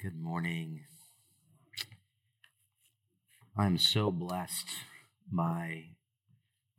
Good 0.00 0.16
morning. 0.16 0.84
I'm 3.56 3.78
so 3.78 4.12
blessed 4.12 4.68
by 5.32 5.86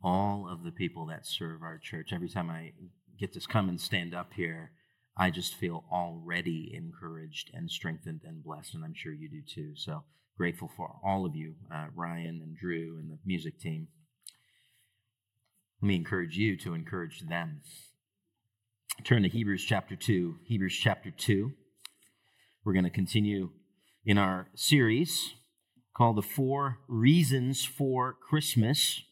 all 0.02 0.48
of 0.50 0.64
the 0.64 0.70
people 0.70 1.04
that 1.08 1.26
serve 1.26 1.60
our 1.60 1.76
church. 1.76 2.14
Every 2.14 2.30
time 2.30 2.48
I 2.48 2.72
get 3.18 3.34
to 3.34 3.40
come 3.40 3.68
and 3.68 3.78
stand 3.78 4.14
up 4.14 4.32
here, 4.32 4.70
I 5.18 5.28
just 5.28 5.54
feel 5.54 5.84
already 5.92 6.72
encouraged 6.74 7.50
and 7.52 7.70
strengthened 7.70 8.22
and 8.24 8.42
blessed, 8.42 8.74
and 8.74 8.82
I'm 8.82 8.94
sure 8.94 9.12
you 9.12 9.28
do 9.28 9.42
too. 9.46 9.72
So 9.76 10.04
grateful 10.38 10.70
for 10.74 10.96
all 11.04 11.26
of 11.26 11.36
you, 11.36 11.56
uh, 11.70 11.88
Ryan 11.94 12.40
and 12.42 12.56
Drew 12.56 12.96
and 12.98 13.10
the 13.10 13.18
music 13.26 13.60
team. 13.60 13.88
Let 15.82 15.88
me 15.88 15.96
encourage 15.96 16.38
you 16.38 16.56
to 16.56 16.72
encourage 16.72 17.20
them. 17.20 17.60
Turn 19.04 19.24
to 19.24 19.28
Hebrews 19.28 19.62
chapter 19.62 19.94
2. 19.94 20.36
Hebrews 20.46 20.78
chapter 20.80 21.10
2. 21.10 21.52
We're 22.62 22.74
going 22.74 22.84
to 22.84 22.90
continue 22.90 23.52
in 24.04 24.18
our 24.18 24.48
series 24.54 25.32
called 25.96 26.16
The 26.16 26.22
Four 26.22 26.80
Reasons 26.88 27.64
for 27.64 28.12
Christmas. 28.12 29.02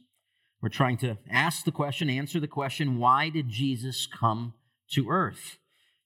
We're 0.61 0.69
trying 0.69 0.99
to 0.99 1.17
ask 1.31 1.65
the 1.65 1.73
question, 1.73 2.11
answer 2.11 2.41
the 2.41 2.47
question, 2.47 2.99
why 2.99 3.31
did 3.31 3.49
Jesus 3.49 4.07
come 4.07 4.53
to 4.93 5.09
earth? 5.09 5.57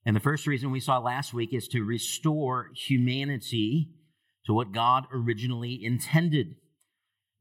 And 0.06 0.14
the 0.14 0.20
first 0.20 0.46
reason 0.46 0.70
we 0.70 0.78
saw 0.78 0.98
last 0.98 1.34
week 1.34 1.52
is 1.52 1.66
to 1.68 1.82
restore 1.82 2.70
humanity 2.76 3.88
to 4.46 4.54
what 4.54 4.70
God 4.70 5.06
originally 5.12 5.80
intended. 5.82 6.54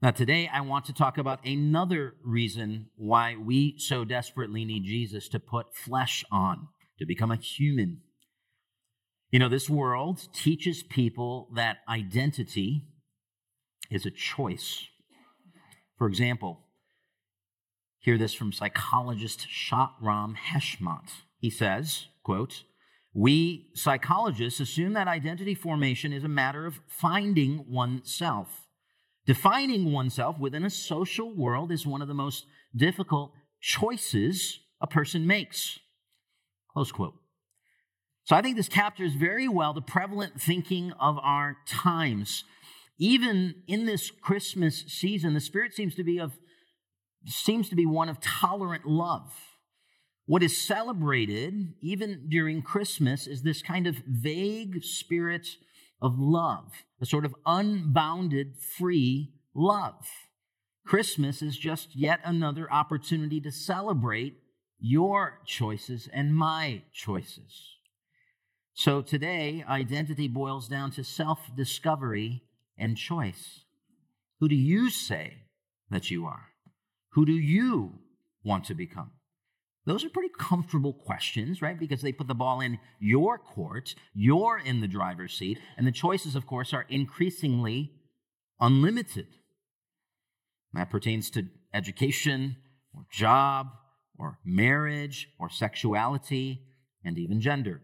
Now, 0.02 0.10
today 0.10 0.50
I 0.52 0.62
want 0.62 0.86
to 0.86 0.94
talk 0.94 1.20
about 1.20 1.46
another 1.46 2.16
reason 2.24 2.88
why 2.96 3.36
we 3.36 3.76
so 3.78 4.04
desperately 4.04 4.66
need 4.66 4.84
Jesus 4.84 5.30
to 5.30 5.40
put 5.40 5.76
flesh 5.76 6.26
on, 6.32 6.70
to 6.98 7.06
become 7.06 7.30
a 7.30 7.36
human. 7.36 8.02
You 9.32 9.40
know, 9.40 9.48
this 9.48 9.70
world 9.70 10.28
teaches 10.34 10.84
people 10.84 11.50
that 11.56 11.78
identity 11.88 12.84
is 13.90 14.06
a 14.06 14.12
choice. 14.12 14.88
For 15.98 16.08
example, 16.08 16.60
hear 18.00 18.18
this 18.18 18.34
from 18.34 18.52
psychologist 18.52 19.48
Shahram 19.48 20.36
Heshmat. 20.36 21.12
He 21.40 21.50
says, 21.50 22.08
quote, 22.24 22.64
we 23.14 23.70
psychologists 23.74 24.60
assume 24.60 24.94
that 24.94 25.08
identity 25.08 25.56
formation 25.56 26.12
is 26.12 26.24
a 26.24 26.30
matter 26.30 26.66
of 26.66 26.82
finding 26.88 27.66
oneself. 27.70 28.68
Defining 29.26 29.92
oneself 29.92 30.40
within 30.40 30.66
a 30.66 30.70
social 30.70 31.34
world 31.34 31.72
is 31.72 31.86
one 31.86 32.02
of 32.02 32.08
the 32.08 32.14
most 32.14 32.46
difficult 32.76 33.32
choices 33.62 34.60
a 34.82 34.88
person 34.88 35.28
makes. 35.28 35.80
Close 36.74 36.92
quote. 36.92 37.21
So 38.24 38.36
I 38.36 38.42
think 38.42 38.56
this 38.56 38.70
captures 38.70 39.14
very 39.14 39.48
well 39.48 39.74
the 39.74 39.82
prevalent 39.82 40.40
thinking 40.40 40.92
of 41.00 41.18
our 41.20 41.58
times. 41.68 42.44
Even 43.00 43.56
in 43.68 43.86
this 43.86 44.12
Christmas 44.12 44.84
season, 44.88 45.34
the 45.34 45.40
spirit 45.40 45.74
seems 45.74 45.96
to 45.96 46.04
be 46.04 46.20
of 46.20 46.34
seems 47.26 47.70
to 47.70 47.76
be 47.76 47.86
one 47.86 48.10
of 48.10 48.20
tolerant 48.20 48.86
love. 48.86 49.32
What 50.26 50.44
is 50.44 50.60
celebrated 50.60 51.74
even 51.82 52.28
during 52.30 52.62
Christmas 52.62 53.28
is 53.28 53.44
this 53.44 53.62
kind 53.62 53.86
of 53.86 53.98
vague 54.08 54.84
spirit 54.84 55.48
of 56.02 56.18
love, 56.18 56.72
a 57.00 57.06
sort 57.06 57.26
of 57.26 57.36
unbounded 57.46 58.56
free 58.58 59.34
love. 59.54 60.08
Christmas 60.86 61.42
is 61.42 61.58
just 61.58 61.96
yet 61.96 62.20
another 62.24 62.72
opportunity 62.72 63.40
to 63.42 63.52
celebrate 63.52 64.38
your 64.80 65.42
choices 65.46 66.10
and 66.12 66.36
my 66.36 66.82
choices. 66.92 67.76
So 68.74 69.02
today, 69.02 69.64
identity 69.68 70.28
boils 70.28 70.68
down 70.68 70.92
to 70.92 71.04
self 71.04 71.40
discovery 71.56 72.44
and 72.78 72.98
choice. 72.98 73.62
Who 74.40 74.48
do 74.48 74.56
you 74.56 74.90
say 74.90 75.44
that 75.90 76.10
you 76.10 76.26
are? 76.26 76.48
Who 77.14 77.26
do 77.26 77.34
you 77.34 78.00
want 78.44 78.66
to 78.66 78.74
become? 78.74 79.12
Those 79.86 80.06
are 80.06 80.10
pretty 80.10 80.34
comfortable 80.38 80.94
questions, 80.94 81.62
right? 81.62 81.80
Because 81.80 82.02
they 82.02 82.12
put 82.12 82.28
the 82.28 82.36
ball 82.36 82.62
in 82.62 82.80
your 83.00 83.38
court, 83.38 83.96
you're 84.14 84.60
in 84.60 84.80
the 84.80 84.88
driver's 84.88 85.34
seat, 85.34 85.60
and 85.76 85.88
the 85.88 85.92
choices, 85.92 86.36
of 86.36 86.46
course, 86.46 86.72
are 86.74 86.86
increasingly 86.88 87.92
unlimited. 88.60 89.28
That 90.74 90.92
pertains 90.92 91.30
to 91.32 91.48
education, 91.74 92.58
or 92.94 93.06
job, 93.12 93.68
or 94.18 94.38
marriage, 94.46 95.30
or 95.40 95.50
sexuality, 95.50 96.62
and 97.04 97.18
even 97.18 97.42
gender. 97.42 97.82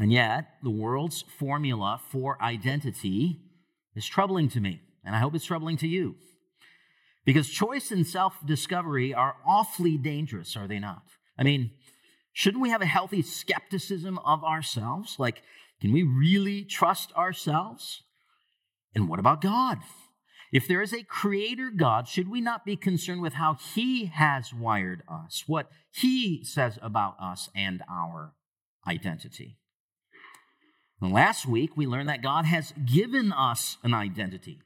And 0.00 0.12
yet, 0.12 0.46
the 0.62 0.70
world's 0.70 1.22
formula 1.22 2.00
for 2.10 2.40
identity 2.42 3.40
is 3.94 4.06
troubling 4.06 4.48
to 4.50 4.60
me, 4.60 4.82
and 5.04 5.16
I 5.16 5.20
hope 5.20 5.34
it's 5.34 5.46
troubling 5.46 5.78
to 5.78 5.88
you. 5.88 6.16
Because 7.24 7.48
choice 7.48 7.90
and 7.90 8.06
self 8.06 8.34
discovery 8.46 9.14
are 9.14 9.36
awfully 9.46 9.96
dangerous, 9.96 10.56
are 10.56 10.68
they 10.68 10.78
not? 10.78 11.02
I 11.38 11.42
mean, 11.42 11.70
shouldn't 12.32 12.62
we 12.62 12.70
have 12.70 12.82
a 12.82 12.86
healthy 12.86 13.22
skepticism 13.22 14.18
of 14.18 14.44
ourselves? 14.44 15.16
Like, 15.18 15.42
can 15.80 15.92
we 15.92 16.02
really 16.02 16.64
trust 16.64 17.12
ourselves? 17.14 18.02
And 18.94 19.08
what 19.08 19.18
about 19.18 19.40
God? 19.40 19.78
If 20.52 20.68
there 20.68 20.80
is 20.80 20.94
a 20.94 21.02
creator 21.02 21.70
God, 21.74 22.06
should 22.06 22.30
we 22.30 22.40
not 22.40 22.64
be 22.64 22.76
concerned 22.76 23.20
with 23.20 23.34
how 23.34 23.54
he 23.54 24.06
has 24.06 24.54
wired 24.54 25.02
us, 25.08 25.44
what 25.46 25.70
he 25.90 26.44
says 26.44 26.78
about 26.80 27.16
us 27.20 27.50
and 27.54 27.82
our 27.90 28.34
identity? 28.86 29.58
And 31.00 31.12
last 31.12 31.46
week, 31.46 31.76
we 31.76 31.86
learned 31.86 32.08
that 32.08 32.22
God 32.22 32.46
has 32.46 32.72
given 32.84 33.32
us 33.32 33.76
an 33.82 33.92
identity. 33.92 34.60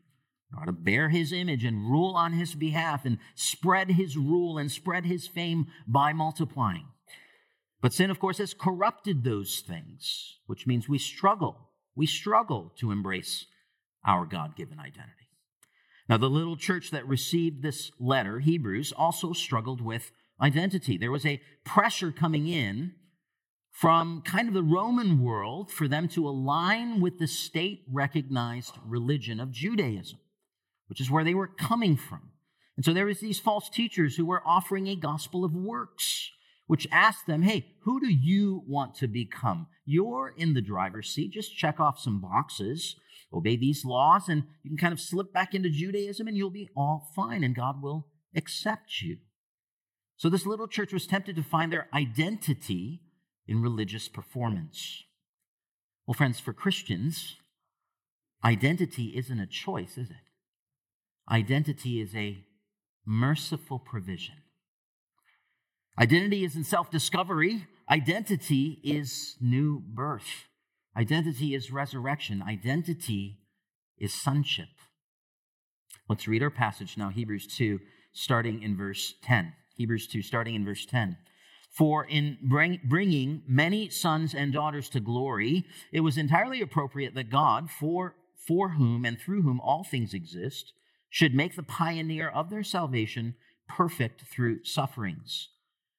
We 0.59 0.65
to 0.67 0.73
bear 0.73 1.09
his 1.09 1.33
image 1.33 1.65
and 1.65 1.91
rule 1.91 2.15
on 2.17 2.33
his 2.33 2.55
behalf 2.55 3.05
and 3.05 3.19
spread 3.35 3.93
his 3.93 4.17
rule 4.17 4.59
and 4.59 4.71
spread 4.71 5.05
his 5.05 5.27
fame 5.27 5.67
by 5.87 6.13
multiplying. 6.13 6.89
But 7.81 7.93
sin, 7.93 8.11
of 8.11 8.19
course, 8.19 8.39
has 8.39 8.53
corrupted 8.53 9.25
those 9.25 9.61
things, 9.61 10.39
which 10.47 10.67
means 10.67 10.89
we 10.89 10.99
struggle. 10.99 11.71
We 11.95 12.07
struggle 12.07 12.73
to 12.79 12.91
embrace 12.91 13.47
our 14.05 14.27
God 14.27 14.57
given 14.57 14.79
identity. 14.79 15.29
Now, 16.09 16.17
the 16.17 16.29
little 16.29 16.57
church 16.57 16.91
that 16.91 17.07
received 17.07 17.63
this 17.63 17.93
letter, 18.01 18.41
Hebrews, 18.41 18.93
also 18.97 19.33
struggled 19.33 19.81
with 19.81 20.11
identity. 20.41 20.99
There 20.99 21.13
was 21.13 21.25
a 21.25 21.41
pressure 21.65 22.11
coming 22.11 22.49
in 22.49 22.95
from 23.81 24.21
kind 24.27 24.47
of 24.47 24.53
the 24.53 24.63
Roman 24.63 25.23
world 25.23 25.71
for 25.71 25.89
them 25.89 26.07
to 26.07 26.29
align 26.29 27.01
with 27.01 27.19
the 27.19 27.27
state 27.27 27.83
recognized 27.91 28.75
religion 28.87 29.41
of 29.41 29.51
Judaism, 29.51 30.19
which 30.89 31.01
is 31.01 31.11
where 31.11 31.25
they 31.25 31.33
were 31.33 31.47
coming 31.47 31.97
from. 31.97 32.33
And 32.77 32.85
so 32.85 32.93
there 32.93 33.07
was 33.07 33.21
these 33.21 33.41
false 33.41 33.71
teachers 33.71 34.17
who 34.17 34.27
were 34.27 34.47
offering 34.47 34.87
a 34.87 34.97
gospel 34.97 35.47
of 35.47 35.55
works, 35.55 36.31
which 36.67 36.87
asked 36.93 37.27
them, 37.27 37.41
hey, 37.41 37.69
who 37.85 37.99
do 38.01 38.11
you 38.11 38.63
want 38.67 38.97
to 38.97 39.09
become? 39.09 39.67
You're 39.87 40.35
in 40.37 40.53
the 40.53 40.61
driver's 40.61 41.09
seat. 41.09 41.33
Just 41.33 41.57
check 41.57 41.81
off 41.81 41.99
some 41.99 42.21
boxes, 42.21 42.97
obey 43.33 43.57
these 43.57 43.83
laws, 43.87 44.29
and 44.29 44.43
you 44.63 44.69
can 44.69 44.77
kind 44.77 44.93
of 44.93 45.01
slip 45.01 45.33
back 45.33 45.55
into 45.55 45.71
Judaism 45.71 46.29
and 46.29 46.37
you'll 46.37 46.51
be 46.51 46.69
all 46.77 47.11
fine, 47.17 47.43
and 47.43 47.57
God 47.57 47.83
will 47.83 48.09
accept 48.37 49.01
you. 49.01 49.17
So 50.19 50.29
this 50.29 50.45
little 50.45 50.69
church 50.69 50.93
was 50.93 51.07
tempted 51.07 51.35
to 51.37 51.43
find 51.43 51.73
their 51.73 51.89
identity 51.95 53.05
in 53.51 53.61
religious 53.61 54.09
performance. 54.09 55.03
Well, 56.07 56.15
friends, 56.15 56.39
for 56.39 56.53
Christians, 56.53 57.37
identity 58.45 59.13
isn't 59.17 59.41
a 59.41 59.47
choice, 59.47 59.99
is 59.99 60.09
it? 60.09 60.17
Identity 61.29 62.01
is 62.01 62.15
a 62.15 62.45
merciful 63.05 63.81
provision. 63.81 64.37
Identity 65.99 66.45
isn't 66.45 66.65
self 66.65 66.91
discovery, 66.91 67.67
identity 67.91 68.81
is 68.85 69.37
new 69.41 69.83
birth. 69.85 70.47
Identity 70.97 71.55
is 71.55 71.71
resurrection. 71.71 72.43
Identity 72.43 73.39
is 73.97 74.13
sonship. 74.13 74.69
Let's 76.09 76.27
read 76.27 76.43
our 76.43 76.51
passage 76.51 76.97
now, 76.97 77.11
Hebrews 77.11 77.47
2, 77.47 77.79
starting 78.13 78.63
in 78.63 78.77
verse 78.77 79.15
10. 79.23 79.53
Hebrews 79.77 80.09
2, 80.09 80.23
starting 80.23 80.57
in 80.57 80.65
verse 80.65 80.85
10. 80.85 81.17
For 81.71 82.05
in 82.05 82.39
bring, 82.43 82.81
bringing 82.85 83.43
many 83.47 83.89
sons 83.89 84.35
and 84.35 84.53
daughters 84.53 84.89
to 84.91 85.01
glory, 85.01 85.65
it 85.93 86.01
was 86.01 86.19
entirely 86.19 86.61
appropriate 86.61 87.15
that 87.15 87.31
God, 87.31 87.71
for, 87.71 88.17
for 88.47 88.71
whom 88.71 89.05
and 89.05 89.19
through 89.19 89.43
whom 89.43 89.61
all 89.61 89.85
things 89.85 90.13
exist, 90.13 90.73
should 91.09 91.35
make 91.35 91.57
the 91.57 91.63
pioneer 91.63 92.29
of 92.29 92.51
their 92.51 92.65
salvation 92.65 93.35
perfect 93.69 94.23
through 94.23 94.65
sufferings. 94.65 95.49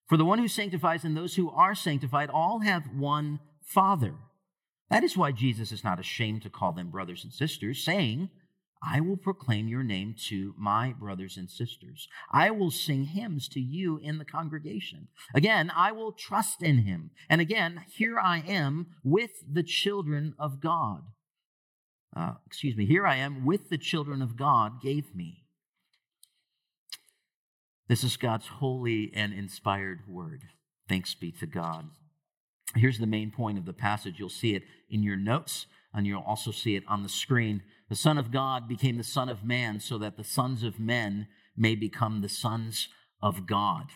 For 0.07 0.17
the 0.17 0.25
one 0.25 0.39
who 0.39 0.49
sanctifies 0.49 1.05
and 1.05 1.15
those 1.15 1.35
who 1.35 1.49
are 1.49 1.73
sanctified 1.73 2.29
all 2.29 2.59
have 2.59 2.83
one 2.93 3.39
Father. 3.63 4.15
That 4.89 5.05
is 5.05 5.15
why 5.15 5.31
Jesus 5.31 5.71
is 5.71 5.85
not 5.85 6.01
ashamed 6.01 6.41
to 6.41 6.49
call 6.49 6.73
them 6.73 6.89
brothers 6.89 7.23
and 7.23 7.31
sisters, 7.31 7.81
saying, 7.81 8.29
I 8.83 8.99
will 8.99 9.17
proclaim 9.17 9.67
your 9.67 9.83
name 9.83 10.15
to 10.27 10.55
my 10.57 10.93
brothers 10.93 11.37
and 11.37 11.49
sisters. 11.49 12.07
I 12.31 12.49
will 12.49 12.71
sing 12.71 13.05
hymns 13.05 13.47
to 13.49 13.59
you 13.59 13.99
in 14.01 14.17
the 14.17 14.25
congregation. 14.25 15.07
Again, 15.35 15.71
I 15.75 15.91
will 15.91 16.11
trust 16.11 16.63
in 16.63 16.79
him. 16.79 17.11
And 17.29 17.39
again, 17.41 17.85
here 17.95 18.19
I 18.19 18.39
am 18.39 18.87
with 19.03 19.31
the 19.51 19.63
children 19.63 20.33
of 20.39 20.59
God. 20.59 21.03
Uh, 22.15 22.33
excuse 22.45 22.75
me, 22.75 22.85
here 22.85 23.05
I 23.05 23.17
am 23.17 23.45
with 23.45 23.69
the 23.69 23.77
children 23.77 24.21
of 24.21 24.35
God 24.35 24.81
gave 24.81 25.15
me. 25.15 25.45
This 27.87 28.03
is 28.03 28.17
God's 28.17 28.47
holy 28.47 29.11
and 29.13 29.33
inspired 29.33 30.07
word. 30.07 30.43
Thanks 30.89 31.13
be 31.13 31.31
to 31.33 31.45
God. 31.45 31.89
Here's 32.75 32.99
the 32.99 33.05
main 33.05 33.31
point 33.31 33.57
of 33.57 33.65
the 33.65 33.73
passage. 33.73 34.15
You'll 34.17 34.29
see 34.29 34.55
it 34.55 34.63
in 34.89 35.03
your 35.03 35.17
notes, 35.17 35.67
and 35.93 36.07
you'll 36.07 36.21
also 36.21 36.51
see 36.51 36.75
it 36.75 36.83
on 36.87 37.03
the 37.03 37.09
screen. 37.09 37.63
The 37.91 37.97
Son 37.97 38.17
of 38.17 38.31
God 38.31 38.69
became 38.69 38.95
the 38.95 39.03
Son 39.03 39.27
of 39.27 39.43
Man 39.43 39.81
so 39.81 39.97
that 39.97 40.15
the 40.15 40.23
sons 40.23 40.63
of 40.63 40.79
men 40.79 41.27
may 41.57 41.75
become 41.75 42.21
the 42.21 42.29
sons 42.29 42.87
of 43.21 43.45
God. 43.45 43.87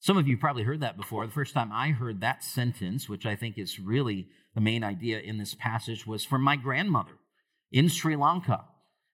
Some 0.00 0.16
of 0.16 0.26
you 0.26 0.36
probably 0.36 0.64
heard 0.64 0.80
that 0.80 0.96
before. 0.96 1.24
The 1.24 1.32
first 1.32 1.54
time 1.54 1.70
I 1.72 1.90
heard 1.90 2.20
that 2.20 2.42
sentence, 2.42 3.08
which 3.08 3.24
I 3.24 3.36
think 3.36 3.58
is 3.58 3.78
really 3.78 4.26
the 4.56 4.60
main 4.60 4.82
idea 4.82 5.20
in 5.20 5.38
this 5.38 5.54
passage, 5.54 6.04
was 6.04 6.24
from 6.24 6.42
my 6.42 6.56
grandmother 6.56 7.12
in 7.70 7.88
Sri 7.88 8.16
Lanka. 8.16 8.64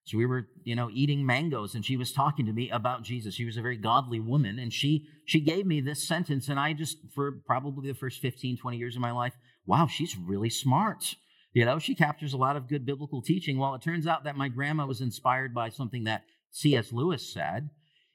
So 0.05 0.17
we 0.17 0.25
were, 0.25 0.49
you 0.65 0.75
know, 0.75 0.89
eating 0.91 1.27
mangoes 1.27 1.75
and 1.75 1.85
she 1.85 1.99
was 1.99 2.13
talking 2.13 2.47
to 2.47 2.53
me 2.55 2.71
about 2.71 3.03
Jesus. 3.03 3.35
She 3.35 3.45
was 3.45 3.59
a 3.59 3.63
very 3.63 3.77
godly 3.77 4.21
woman 4.21 4.59
and 4.59 4.73
she 4.73 5.07
she 5.27 5.39
gave 5.39 5.67
me 5.67 5.83
this 5.83 6.09
sentence 6.09 6.49
and 6.49 6.59
I 6.59 6.73
just 6.73 6.97
for 7.15 7.43
probably 7.45 7.89
the 7.89 7.99
first 7.99 8.23
15, 8.23 8.57
20 8.57 8.79
years 8.79 8.97
of 8.97 9.03
my 9.03 9.13
life, 9.13 9.35
wow, 9.67 9.87
she's 9.87 10.17
really 10.17 10.49
smart. 10.49 11.15
You 11.53 11.65
know, 11.65 11.79
she 11.79 11.95
captures 11.95 12.33
a 12.33 12.39
lot 12.39 12.57
of 12.57 12.69
good 12.69 12.87
biblical 12.87 13.21
teaching. 13.21 13.59
Well, 13.59 13.75
it 13.75 13.83
turns 13.83 14.07
out 14.07 14.25
that 14.25 14.37
my 14.37 14.49
grandma 14.49 14.87
was 14.87 15.01
inspired 15.01 15.55
by 15.55 15.69
something 15.69 16.05
that 16.05 16.25
C.S. 16.51 16.93
Lewis 16.93 17.31
said. 17.33 17.71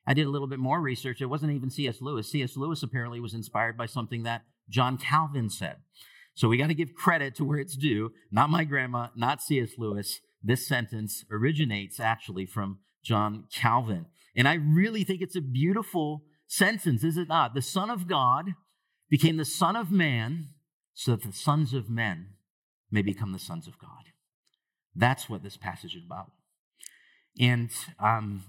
I 0.07 0.13
did 0.13 0.25
a 0.25 0.29
little 0.29 0.47
bit 0.47 0.59
more 0.59 0.81
research. 0.81 1.21
It 1.21 1.25
wasn't 1.25 1.51
even 1.51 1.69
C.S. 1.69 2.01
Lewis. 2.01 2.31
C.S. 2.31 2.55
Lewis 2.55 2.81
apparently 2.81 3.19
was 3.19 3.33
inspired 3.33 3.77
by 3.77 3.85
something 3.85 4.23
that 4.23 4.43
John 4.69 4.97
Calvin 4.97 5.49
said. 5.49 5.77
So 6.33 6.47
we 6.47 6.57
got 6.57 6.67
to 6.67 6.73
give 6.73 6.93
credit 6.93 7.35
to 7.35 7.43
where 7.43 7.59
it's 7.59 7.75
due. 7.75 8.11
Not 8.31 8.49
my 8.49 8.63
grandma, 8.63 9.07
not 9.15 9.41
C.S. 9.41 9.71
Lewis. 9.77 10.19
This 10.41 10.67
sentence 10.67 11.25
originates 11.31 11.99
actually 11.99 12.45
from 12.45 12.79
John 13.03 13.45
Calvin. 13.53 14.05
And 14.35 14.47
I 14.47 14.53
really 14.53 15.03
think 15.03 15.21
it's 15.21 15.35
a 15.35 15.41
beautiful 15.41 16.23
sentence, 16.47 17.03
is 17.03 17.17
it 17.17 17.27
not? 17.27 17.53
The 17.53 17.61
Son 17.61 17.89
of 17.89 18.07
God 18.07 18.53
became 19.09 19.37
the 19.37 19.45
Son 19.45 19.75
of 19.75 19.91
Man 19.91 20.49
so 20.93 21.11
that 21.11 21.23
the 21.23 21.33
sons 21.33 21.73
of 21.73 21.89
men 21.89 22.29
may 22.91 23.01
become 23.01 23.33
the 23.33 23.39
sons 23.39 23.67
of 23.67 23.77
God. 23.79 24.11
That's 24.95 25.29
what 25.29 25.43
this 25.43 25.57
passage 25.57 25.95
is 25.95 26.03
about. 26.05 26.31
And 27.39 27.69
um, 27.99 28.43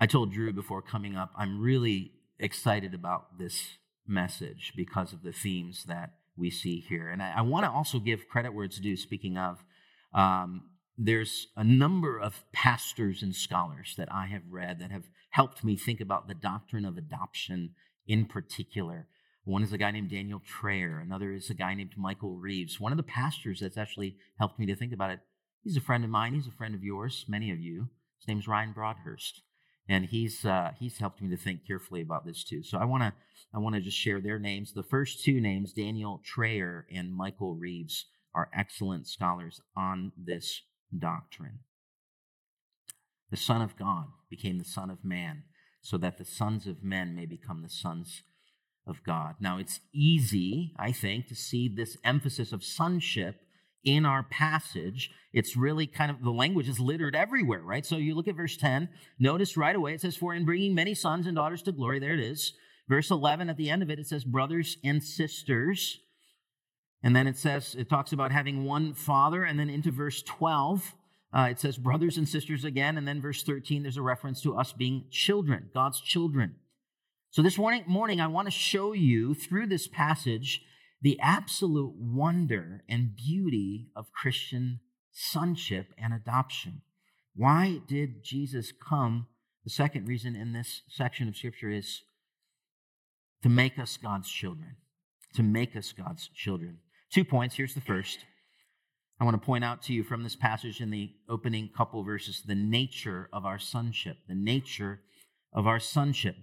I 0.00 0.06
told 0.06 0.32
Drew 0.32 0.52
before 0.52 0.82
coming 0.82 1.16
up, 1.16 1.30
I'm 1.36 1.60
really 1.60 2.12
excited 2.38 2.94
about 2.94 3.38
this 3.38 3.78
message 4.06 4.72
because 4.76 5.12
of 5.12 5.22
the 5.22 5.32
themes 5.32 5.84
that 5.84 6.14
we 6.36 6.50
see 6.50 6.80
here. 6.80 7.08
And 7.08 7.22
I, 7.22 7.34
I 7.38 7.40
want 7.42 7.64
to 7.64 7.70
also 7.70 7.98
give 7.98 8.28
credit 8.28 8.54
where 8.54 8.64
it's 8.64 8.78
due, 8.78 8.96
speaking 8.96 9.38
of 9.38 9.64
um, 10.12 10.62
there's 10.98 11.48
a 11.56 11.64
number 11.64 12.18
of 12.18 12.44
pastors 12.52 13.22
and 13.22 13.34
scholars 13.34 13.94
that 13.96 14.12
I 14.12 14.26
have 14.26 14.42
read 14.50 14.80
that 14.80 14.90
have 14.90 15.08
helped 15.30 15.62
me 15.62 15.76
think 15.76 16.00
about 16.00 16.28
the 16.28 16.34
doctrine 16.34 16.84
of 16.84 16.96
adoption 16.96 17.74
in 18.06 18.26
particular. 18.26 19.06
One 19.46 19.62
is 19.62 19.72
a 19.72 19.78
guy 19.78 19.92
named 19.92 20.10
Daniel 20.10 20.40
Trayer, 20.40 21.00
another 21.00 21.32
is 21.32 21.50
a 21.50 21.54
guy 21.54 21.72
named 21.74 21.92
Michael 21.96 22.34
Reeves. 22.34 22.80
One 22.80 22.90
of 22.90 22.96
the 22.96 23.04
pastors 23.04 23.60
that's 23.60 23.76
actually 23.76 24.16
helped 24.40 24.58
me 24.58 24.66
to 24.66 24.74
think 24.74 24.92
about 24.92 25.10
it, 25.10 25.20
he's 25.62 25.76
a 25.76 25.80
friend 25.80 26.02
of 26.02 26.10
mine, 26.10 26.34
he's 26.34 26.48
a 26.48 26.58
friend 26.58 26.74
of 26.74 26.82
yours, 26.82 27.24
many 27.28 27.52
of 27.52 27.60
you. 27.60 27.88
His 28.18 28.26
name's 28.26 28.48
Ryan 28.48 28.72
Broadhurst. 28.72 29.42
And 29.88 30.06
he's 30.06 30.44
uh, 30.44 30.72
he's 30.80 30.98
helped 30.98 31.22
me 31.22 31.30
to 31.30 31.36
think 31.36 31.64
carefully 31.64 32.02
about 32.02 32.26
this 32.26 32.42
too. 32.42 32.64
So 32.64 32.76
I 32.76 32.84
want 32.86 33.04
to 33.04 33.12
I 33.54 33.58
want 33.60 33.76
to 33.76 33.80
just 33.80 33.96
share 33.96 34.20
their 34.20 34.40
names. 34.40 34.72
The 34.72 34.82
first 34.82 35.22
two 35.22 35.40
names, 35.40 35.72
Daniel 35.72 36.20
Trayer 36.26 36.82
and 36.92 37.14
Michael 37.14 37.54
Reeves 37.54 38.06
are 38.34 38.50
excellent 38.52 39.06
scholars 39.06 39.60
on 39.76 40.10
this 40.16 40.62
doctrine. 40.98 41.60
The 43.30 43.36
Son 43.36 43.62
of 43.62 43.76
God 43.76 44.06
became 44.28 44.58
the 44.58 44.64
Son 44.64 44.90
of 44.90 45.04
Man 45.04 45.44
so 45.82 45.96
that 45.98 46.18
the 46.18 46.24
sons 46.24 46.66
of 46.66 46.82
men 46.82 47.14
may 47.14 47.26
become 47.26 47.62
the 47.62 47.70
sons 47.70 48.24
of 48.86 49.02
God. 49.04 49.34
Now, 49.40 49.58
it's 49.58 49.80
easy, 49.92 50.74
I 50.78 50.92
think, 50.92 51.28
to 51.28 51.34
see 51.34 51.68
this 51.68 51.96
emphasis 52.04 52.52
of 52.52 52.62
sonship 52.64 53.40
in 53.84 54.04
our 54.04 54.22
passage. 54.22 55.10
It's 55.32 55.56
really 55.56 55.86
kind 55.86 56.10
of 56.10 56.22
the 56.22 56.30
language 56.30 56.68
is 56.68 56.80
littered 56.80 57.16
everywhere, 57.16 57.62
right? 57.62 57.84
So 57.86 57.96
you 57.96 58.14
look 58.14 58.28
at 58.28 58.36
verse 58.36 58.56
10, 58.56 58.88
notice 59.18 59.56
right 59.56 59.76
away 59.76 59.94
it 59.94 60.00
says, 60.00 60.16
For 60.16 60.34
in 60.34 60.44
bringing 60.44 60.74
many 60.74 60.94
sons 60.94 61.26
and 61.26 61.36
daughters 61.36 61.62
to 61.62 61.72
glory, 61.72 61.98
there 61.98 62.14
it 62.14 62.20
is. 62.20 62.52
Verse 62.88 63.10
11, 63.10 63.50
at 63.50 63.56
the 63.56 63.70
end 63.70 63.82
of 63.82 63.90
it, 63.90 63.98
it 63.98 64.06
says, 64.06 64.24
Brothers 64.24 64.76
and 64.84 65.02
sisters. 65.02 66.00
And 67.02 67.14
then 67.14 67.26
it 67.26 67.38
says, 67.38 67.76
it 67.78 67.88
talks 67.88 68.12
about 68.12 68.32
having 68.32 68.64
one 68.64 68.94
father. 68.94 69.44
And 69.44 69.60
then 69.60 69.70
into 69.70 69.92
verse 69.92 70.22
12, 70.22 70.94
uh, 71.32 71.48
it 71.50 71.60
says 71.60 71.76
brothers 71.76 72.16
and 72.16 72.28
sisters 72.28 72.64
again. 72.64 72.98
And 72.98 73.06
then 73.06 73.20
verse 73.20 73.42
13, 73.42 73.82
there's 73.82 73.96
a 73.96 74.02
reference 74.02 74.40
to 74.42 74.56
us 74.56 74.72
being 74.72 75.04
children, 75.10 75.70
God's 75.72 76.00
children. 76.00 76.56
So 77.36 77.42
this 77.42 77.58
morning, 77.58 77.84
morning 77.86 78.18
I 78.18 78.28
want 78.28 78.46
to 78.46 78.50
show 78.50 78.94
you 78.94 79.34
through 79.34 79.66
this 79.66 79.86
passage 79.86 80.62
the 81.02 81.20
absolute 81.20 81.92
wonder 81.94 82.82
and 82.88 83.14
beauty 83.14 83.88
of 83.94 84.10
Christian 84.10 84.80
sonship 85.12 85.88
and 85.98 86.14
adoption. 86.14 86.80
Why 87.34 87.82
did 87.86 88.24
Jesus 88.24 88.72
come? 88.72 89.26
The 89.64 89.70
second 89.70 90.08
reason 90.08 90.34
in 90.34 90.54
this 90.54 90.80
section 90.88 91.28
of 91.28 91.36
Scripture 91.36 91.68
is 91.68 92.00
to 93.42 93.50
make 93.50 93.78
us 93.78 93.98
God's 93.98 94.30
children. 94.30 94.76
To 95.34 95.42
make 95.42 95.76
us 95.76 95.92
God's 95.92 96.30
children. 96.34 96.78
Two 97.12 97.26
points. 97.26 97.56
Here's 97.56 97.74
the 97.74 97.82
first. 97.82 98.20
I 99.20 99.24
want 99.24 99.38
to 99.38 99.44
point 99.44 99.62
out 99.62 99.82
to 99.82 99.92
you 99.92 100.04
from 100.04 100.22
this 100.22 100.36
passage 100.36 100.80
in 100.80 100.90
the 100.90 101.10
opening 101.28 101.68
couple 101.76 102.02
verses 102.02 102.44
the 102.46 102.54
nature 102.54 103.28
of 103.30 103.44
our 103.44 103.58
sonship, 103.58 104.16
the 104.26 104.34
nature 104.34 105.00
of 105.52 105.66
our 105.66 105.80
sonship. 105.80 106.36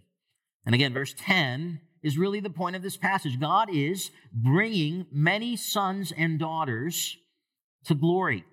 And 0.66 0.74
again, 0.76 0.94
verse 0.94 1.14
10 1.18 1.82
is 2.02 2.18
really 2.18 2.40
the 2.40 2.50
point 2.50 2.76
of 2.76 2.82
this 2.82 2.98
passage. 2.98 3.40
God 3.40 3.70
is 3.74 4.12
bringing 4.32 5.06
many 5.12 5.56
sons 5.56 6.12
and 6.16 6.40
daughters 6.40 7.18
to 7.86 7.96
glory. 7.96 8.46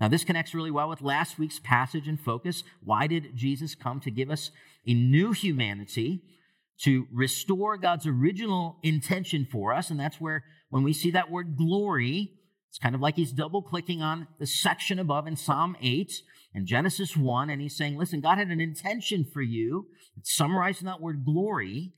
Now, 0.00 0.08
this 0.08 0.24
connects 0.24 0.54
really 0.54 0.70
well 0.70 0.88
with 0.88 1.02
last 1.02 1.38
week's 1.38 1.58
passage 1.58 2.06
and 2.06 2.20
focus. 2.20 2.62
Why 2.84 3.06
did 3.06 3.34
Jesus 3.34 3.74
come? 3.74 4.00
To 4.00 4.10
give 4.10 4.30
us 4.30 4.50
a 4.86 4.94
new 4.94 5.32
humanity, 5.32 6.22
to 6.82 7.06
restore 7.12 7.76
God's 7.76 8.06
original 8.06 8.76
intention 8.82 9.46
for 9.50 9.74
us. 9.74 9.90
And 9.90 9.98
that's 9.98 10.20
where 10.20 10.44
when 10.70 10.84
we 10.84 10.92
see 10.92 11.10
that 11.10 11.30
word 11.30 11.56
glory, 11.56 12.32
it's 12.68 12.78
kind 12.78 12.94
of 12.94 13.00
like 13.00 13.16
he's 13.16 13.32
double 13.32 13.62
clicking 13.62 14.02
on 14.02 14.28
the 14.38 14.46
section 14.46 15.00
above 15.00 15.26
in 15.26 15.34
Psalm 15.34 15.76
8 15.80 16.12
and 16.54 16.66
Genesis 16.66 17.16
1, 17.16 17.50
and 17.50 17.60
he's 17.60 17.76
saying, 17.76 17.96
Listen, 17.96 18.20
God 18.20 18.38
had 18.38 18.48
an 18.48 18.60
intention 18.60 19.24
for 19.24 19.42
you. 19.42 19.88
It's 20.16 20.34
summarized 20.34 20.80
in 20.80 20.86
that 20.86 21.00
word 21.00 21.24
glory, 21.24 21.92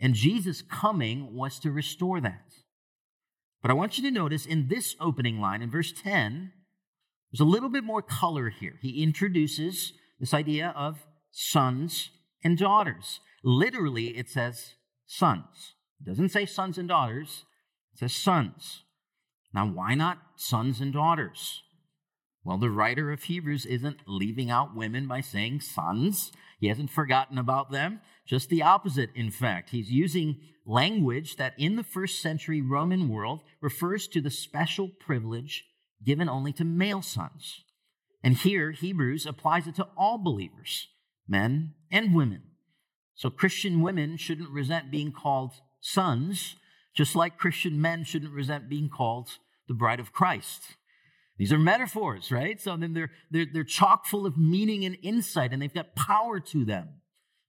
and 0.00 0.14
Jesus 0.14 0.62
coming 0.62 1.34
was 1.34 1.58
to 1.60 1.70
restore 1.70 2.20
that. 2.20 2.52
But 3.62 3.70
I 3.70 3.74
want 3.74 3.96
you 3.96 4.04
to 4.04 4.10
notice 4.10 4.44
in 4.44 4.68
this 4.68 4.94
opening 5.00 5.40
line, 5.40 5.62
in 5.62 5.70
verse 5.70 5.92
10, 5.92 6.52
there's 7.32 7.40
a 7.40 7.50
little 7.50 7.70
bit 7.70 7.82
more 7.82 8.02
color 8.02 8.50
here. 8.50 8.74
He 8.82 9.02
introduces 9.02 9.92
this 10.20 10.34
idea 10.34 10.74
of 10.76 11.06
sons 11.30 12.10
and 12.44 12.58
daughters. 12.58 13.20
Literally, 13.42 14.16
it 14.18 14.28
says 14.28 14.74
sons. 15.06 15.74
It 16.00 16.08
doesn't 16.08 16.28
say 16.28 16.46
sons 16.46 16.78
and 16.78 16.88
daughters, 16.88 17.44
it 17.94 18.00
says 18.00 18.14
sons. 18.14 18.82
Now, 19.54 19.66
why 19.66 19.94
not 19.94 20.18
sons 20.36 20.80
and 20.80 20.92
daughters? 20.92 21.62
Well, 22.44 22.58
the 22.58 22.70
writer 22.70 23.10
of 23.10 23.24
Hebrews 23.24 23.64
isn't 23.66 24.00
leaving 24.06 24.50
out 24.50 24.76
women 24.76 25.06
by 25.06 25.20
saying 25.20 25.60
sons. 25.60 26.30
He 26.60 26.68
hasn't 26.68 26.90
forgotten 26.90 27.38
about 27.38 27.70
them. 27.70 28.00
Just 28.26 28.48
the 28.48 28.62
opposite, 28.62 29.10
in 29.14 29.30
fact. 29.30 29.70
He's 29.70 29.90
using 29.90 30.40
language 30.66 31.36
that 31.36 31.54
in 31.58 31.76
the 31.76 31.82
first 31.82 32.20
century 32.20 32.60
Roman 32.60 33.08
world 33.08 33.40
refers 33.60 34.06
to 34.08 34.20
the 34.20 34.30
special 34.30 34.88
privilege 34.88 35.64
given 36.04 36.28
only 36.28 36.52
to 36.52 36.64
male 36.64 37.02
sons. 37.02 37.64
And 38.22 38.36
here, 38.36 38.72
Hebrews 38.72 39.26
applies 39.26 39.66
it 39.66 39.74
to 39.76 39.88
all 39.96 40.18
believers, 40.18 40.88
men 41.26 41.74
and 41.90 42.14
women. 42.14 42.42
So 43.14 43.30
Christian 43.30 43.80
women 43.80 44.16
shouldn't 44.16 44.50
resent 44.50 44.90
being 44.90 45.12
called 45.12 45.52
sons 45.80 46.56
just 46.94 47.16
like 47.16 47.36
Christian 47.36 47.80
men 47.80 48.04
shouldn't 48.04 48.32
resent 48.32 48.68
being 48.68 48.88
called 48.88 49.38
the 49.66 49.74
bride 49.74 50.00
of 50.00 50.12
Christ. 50.12 50.76
These 51.36 51.52
are 51.52 51.58
metaphors, 51.58 52.30
right? 52.30 52.60
So 52.60 52.76
then 52.76 52.94
they're, 52.94 53.10
they're, 53.30 53.46
they're 53.52 53.64
chock 53.64 54.06
full 54.06 54.26
of 54.26 54.38
meaning 54.38 54.84
and 54.84 54.96
insight, 55.02 55.52
and 55.52 55.60
they've 55.60 55.74
got 55.74 55.96
power 55.96 56.38
to 56.38 56.64
them. 56.64 57.00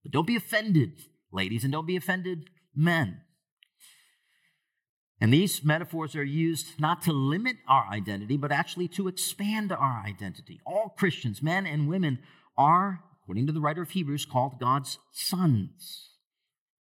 But 0.03 0.11
don't 0.11 0.27
be 0.27 0.35
offended, 0.35 1.01
ladies, 1.31 1.63
and 1.63 1.71
don't 1.71 1.85
be 1.85 1.95
offended, 1.95 2.49
men. 2.75 3.21
And 5.21 5.31
these 5.31 5.63
metaphors 5.63 6.15
are 6.15 6.23
used 6.23 6.79
not 6.79 7.01
to 7.03 7.13
limit 7.13 7.57
our 7.67 7.87
identity, 7.91 8.37
but 8.37 8.51
actually 8.51 8.87
to 8.89 9.07
expand 9.07 9.71
our 9.71 10.03
identity. 10.05 10.59
All 10.65 10.93
Christians, 10.97 11.41
men 11.41 11.65
and 11.65 11.87
women, 11.87 12.19
are, 12.57 13.01
according 13.21 13.47
to 13.47 13.53
the 13.53 13.61
writer 13.61 13.83
of 13.83 13.91
Hebrews, 13.91 14.25
called 14.25 14.59
God's 14.59 14.99
sons. 15.11 16.09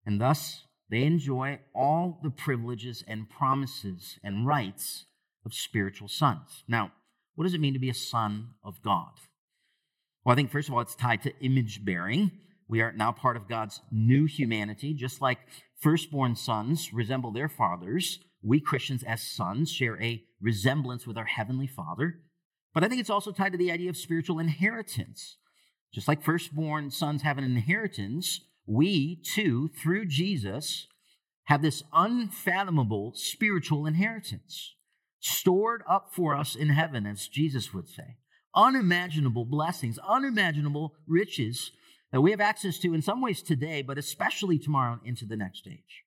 And 0.06 0.20
thus, 0.20 0.64
they 0.90 1.02
enjoy 1.02 1.58
all 1.74 2.20
the 2.22 2.30
privileges 2.30 3.04
and 3.06 3.28
promises 3.28 4.18
and 4.22 4.46
rights 4.46 5.06
of 5.44 5.54
spiritual 5.54 6.08
sons. 6.08 6.64
Now, 6.68 6.92
what 7.34 7.44
does 7.44 7.54
it 7.54 7.60
mean 7.60 7.74
to 7.74 7.80
be 7.80 7.90
a 7.90 7.94
son 7.94 8.50
of 8.62 8.82
God? 8.82 9.12
Well, 10.24 10.32
I 10.32 10.36
think, 10.36 10.50
first 10.50 10.68
of 10.68 10.74
all, 10.74 10.80
it's 10.80 10.94
tied 10.94 11.22
to 11.22 11.38
image 11.40 11.84
bearing. 11.84 12.30
We 12.68 12.80
are 12.80 12.92
now 12.92 13.12
part 13.12 13.36
of 13.36 13.48
God's 13.48 13.80
new 13.90 14.24
humanity, 14.24 14.94
just 14.94 15.20
like 15.20 15.38
firstborn 15.80 16.36
sons 16.36 16.92
resemble 16.92 17.30
their 17.30 17.48
fathers. 17.48 18.20
We 18.42 18.60
Christians, 18.60 19.02
as 19.02 19.22
sons, 19.22 19.70
share 19.70 20.00
a 20.02 20.22
resemblance 20.40 21.06
with 21.06 21.18
our 21.18 21.26
heavenly 21.26 21.66
Father. 21.66 22.20
But 22.72 22.84
I 22.84 22.88
think 22.88 23.00
it's 23.00 23.10
also 23.10 23.32
tied 23.32 23.52
to 23.52 23.58
the 23.58 23.70
idea 23.70 23.90
of 23.90 23.96
spiritual 23.96 24.38
inheritance. 24.38 25.36
Just 25.92 26.08
like 26.08 26.24
firstborn 26.24 26.90
sons 26.90 27.22
have 27.22 27.38
an 27.38 27.44
inheritance, 27.44 28.40
we 28.66 29.16
too, 29.16 29.68
through 29.68 30.06
Jesus, 30.06 30.88
have 31.44 31.62
this 31.62 31.82
unfathomable 31.92 33.12
spiritual 33.14 33.86
inheritance 33.86 34.74
stored 35.25 35.83
up 35.88 36.11
for 36.12 36.37
us 36.37 36.54
in 36.54 36.69
heaven, 36.69 37.07
as 37.07 37.28
Jesus 37.28 37.73
would 37.73 37.88
say. 37.88 38.19
Unimaginable 38.54 39.47
blessings, 39.47 39.99
unimaginable 40.07 40.95
riches 41.07 41.73
that 42.12 42.21
we 42.21 42.31
have 42.31 42.43
access 42.43 42.78
to 42.78 42.93
in 42.93 43.00
some 43.00 43.23
ways 43.23 43.43
today, 43.43 43.81
but 43.81 43.97
especially 43.97 44.59
tomorrow 44.59 45.00
into 45.02 45.25
the 45.25 45.37
next 45.37 45.66
age. 45.66 46.04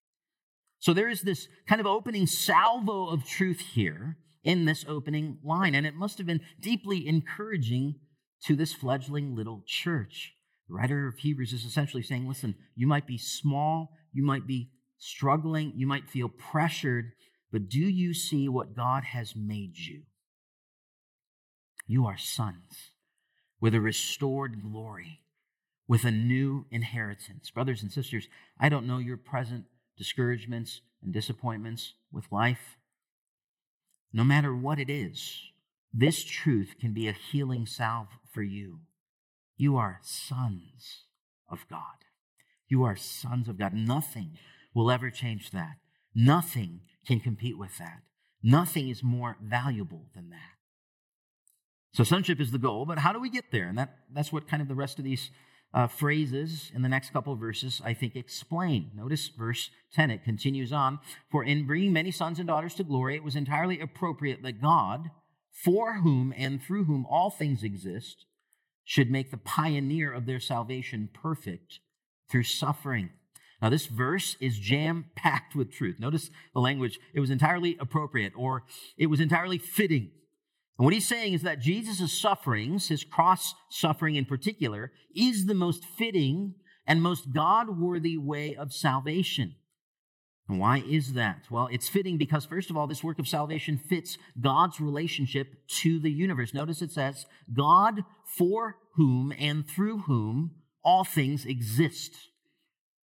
So 0.80 0.94
there 0.94 1.10
is 1.10 1.22
this 1.22 1.48
kind 1.68 1.82
of 1.82 1.88
opening 1.88 2.28
salvo 2.28 3.08
of 3.08 3.26
truth 3.26 3.60
here 3.60 4.18
in 4.44 4.66
this 4.66 4.86
opening 4.88 5.40
line, 5.44 5.74
and 5.74 5.88
it 5.88 5.96
must 5.96 6.20
have 6.20 6.28
been 6.28 6.42
deeply 6.62 7.08
encouraging 7.08 7.96
to 8.46 8.56
this 8.56 8.72
fledgling 8.72 9.36
little 9.36 9.64
church. 9.66 10.34
The 10.70 10.76
writer 10.76 11.08
of 11.08 11.18
Hebrews 11.18 11.54
is 11.54 11.66
essentially 11.66 12.04
saying, 12.04 12.28
listen, 12.28 12.54
you 12.76 12.86
might 12.86 13.08
be 13.08 13.18
small, 13.18 13.90
you 14.14 14.24
might 14.24 14.46
be 14.46 14.70
struggling, 15.00 15.74
you 15.76 15.88
might 15.88 16.08
feel 16.08 16.30
pressured, 16.30 17.14
but 17.52 17.70
do 17.70 17.80
you 17.80 18.14
see 18.14 18.48
what 18.48 18.76
God 18.76 19.04
has 19.04 19.36
made 19.36 19.78
you? 19.78 20.04
You 21.86 22.06
are 22.06 22.18
sons 22.18 22.92
with 23.62 23.74
a 23.74 23.82
restored 23.82 24.62
glory, 24.62 25.22
with 25.88 26.04
a 26.04 26.12
new 26.12 26.66
inheritance. 26.70 27.50
Brothers 27.50 27.82
and 27.82 27.92
sisters, 27.92 28.28
I 28.60 28.70
don't 28.70 28.88
know 28.88 28.98
your 28.98 29.18
present 29.18 29.66
discouragements 29.98 30.82
and 31.02 31.14
disappointments 31.14 31.94
with 32.12 32.32
life. 32.32 32.78
No 34.12 34.24
matter 34.24 34.56
what 34.56 34.80
it 34.80 34.90
is, 34.90 35.42
this 35.94 36.24
truth 36.24 36.76
can 36.80 36.94
be 36.94 37.08
a 37.08 37.14
healing 37.14 37.66
salve 37.66 38.08
for 38.32 38.44
you. 38.44 38.82
You 39.56 39.78
are 39.78 40.00
sons 40.04 41.06
of 41.50 41.66
God. 41.70 42.06
You 42.68 42.84
are 42.84 42.96
sons 42.96 43.48
of 43.48 43.58
God. 43.58 43.74
Nothing 43.74 44.38
will 44.74 44.92
ever 44.92 45.10
change 45.10 45.52
that. 45.52 45.78
Nothing 46.14 46.82
can 47.08 47.20
compete 47.20 47.58
with 47.58 47.78
that. 47.78 48.02
Nothing 48.44 48.90
is 48.90 49.02
more 49.02 49.38
valuable 49.42 50.06
than 50.14 50.30
that. 50.30 50.58
So, 51.94 52.04
sonship 52.04 52.40
is 52.40 52.52
the 52.52 52.60
goal, 52.60 52.86
but 52.86 53.00
how 53.00 53.14
do 53.14 53.20
we 53.20 53.30
get 53.30 53.52
there? 53.52 53.68
And 53.68 53.78
that, 53.78 53.98
that's 54.14 54.32
what 54.32 54.48
kind 54.48 54.62
of 54.62 54.68
the 54.68 54.76
rest 54.76 55.00
of 55.00 55.06
these 55.06 55.32
uh, 55.74 55.88
phrases 55.88 56.72
in 56.76 56.82
the 56.82 56.90
next 56.90 57.12
couple 57.12 57.34
of 57.34 57.40
verses, 57.40 57.82
I 57.84 57.94
think, 57.94 58.16
explain. 58.16 58.92
Notice 58.96 59.28
verse 59.30 59.70
10, 59.94 60.12
it 60.12 60.24
continues 60.24 60.72
on. 60.72 61.00
For 61.32 61.44
in 61.44 61.66
bringing 61.66 61.94
many 61.94 62.12
sons 62.12 62.40
and 62.40 62.48
daughters 62.48 62.76
to 62.76 62.84
glory, 62.84 63.16
it 63.16 63.24
was 63.24 63.36
entirely 63.36 63.80
appropriate 63.80 64.44
that 64.44 64.62
God, 64.62 65.10
for 65.52 65.96
whom 66.02 66.34
and 66.38 66.62
through 66.62 66.86
whom 66.86 67.06
all 67.10 67.30
things 67.30 67.64
exist, 67.64 68.26
should 68.84 69.12
make 69.12 69.32
the 69.32 69.38
pioneer 69.38 70.14
of 70.14 70.26
their 70.26 70.40
salvation 70.40 71.10
perfect 71.14 71.80
through 72.30 72.44
suffering. 72.44 73.10
Now, 73.62 73.70
this 73.70 73.88
verse 73.88 74.36
is 74.40 74.60
jam 74.60 75.06
packed 75.16 75.56
with 75.56 75.72
truth. 75.72 76.00
Notice 76.00 76.30
the 76.54 76.60
language. 76.60 77.00
It 77.14 77.20
was 77.20 77.32
entirely 77.32 77.76
appropriate 77.80 78.34
or 78.36 78.64
it 78.98 79.08
was 79.08 79.20
entirely 79.20 79.58
fitting. 79.58 80.12
And 80.78 80.86
what 80.86 80.94
he's 80.94 81.08
saying 81.08 81.34
is 81.34 81.42
that 81.42 81.60
Jesus' 81.60 82.20
sufferings, 82.20 82.90
his 82.90 83.04
cross 83.04 83.56
suffering 83.72 84.16
in 84.16 84.26
particular, 84.26 84.92
is 85.16 85.48
the 85.48 85.56
most 85.56 85.84
fitting 85.84 86.54
and 86.86 87.02
most 87.02 87.34
God 87.34 87.80
worthy 87.80 88.18
way 88.18 88.56
of 88.56 88.74
salvation. 88.74 89.56
And 90.48 90.60
why 90.60 90.84
is 90.88 91.14
that? 91.14 91.46
Well, 91.50 91.68
it's 91.72 91.90
fitting 91.90 92.18
because, 92.18 92.46
first 92.46 92.70
of 92.70 92.78
all, 92.78 92.88
this 92.88 93.04
work 93.04 93.20
of 93.20 93.28
salvation 93.28 93.78
fits 93.78 94.18
God's 94.40 94.80
relationship 94.80 95.48
to 95.82 96.00
the 96.00 96.12
universe. 96.12 96.54
Notice 96.54 96.82
it 96.82 96.92
says, 96.92 97.26
God 97.54 98.06
for 98.38 98.78
whom 98.96 99.34
and 99.38 99.68
through 99.68 100.04
whom 100.04 100.52
all 100.84 101.04
things 101.04 101.46
exist. 101.46 102.12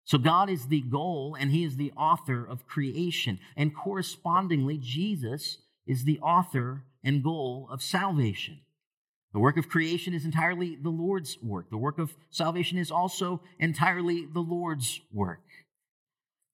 So 0.09 0.17
God 0.17 0.49
is 0.49 0.65
the 0.65 0.81
goal 0.81 1.37
and 1.39 1.51
he 1.51 1.63
is 1.63 1.75
the 1.75 1.91
author 1.95 2.43
of 2.43 2.65
creation. 2.65 3.37
And 3.55 3.75
correspondingly, 3.75 4.79
Jesus 4.79 5.59
is 5.85 6.03
the 6.03 6.19
author 6.21 6.83
and 7.03 7.23
goal 7.23 7.67
of 7.69 7.83
salvation. 7.83 8.61
The 9.33 9.39
work 9.39 9.55
of 9.55 9.69
creation 9.69 10.15
is 10.15 10.25
entirely 10.25 10.75
the 10.75 10.89
Lord's 10.89 11.37
work. 11.43 11.69
The 11.69 11.77
work 11.77 11.99
of 11.99 12.15
salvation 12.31 12.79
is 12.79 12.89
also 12.89 13.41
entirely 13.59 14.25
the 14.25 14.39
Lord's 14.39 14.99
work. 15.13 15.45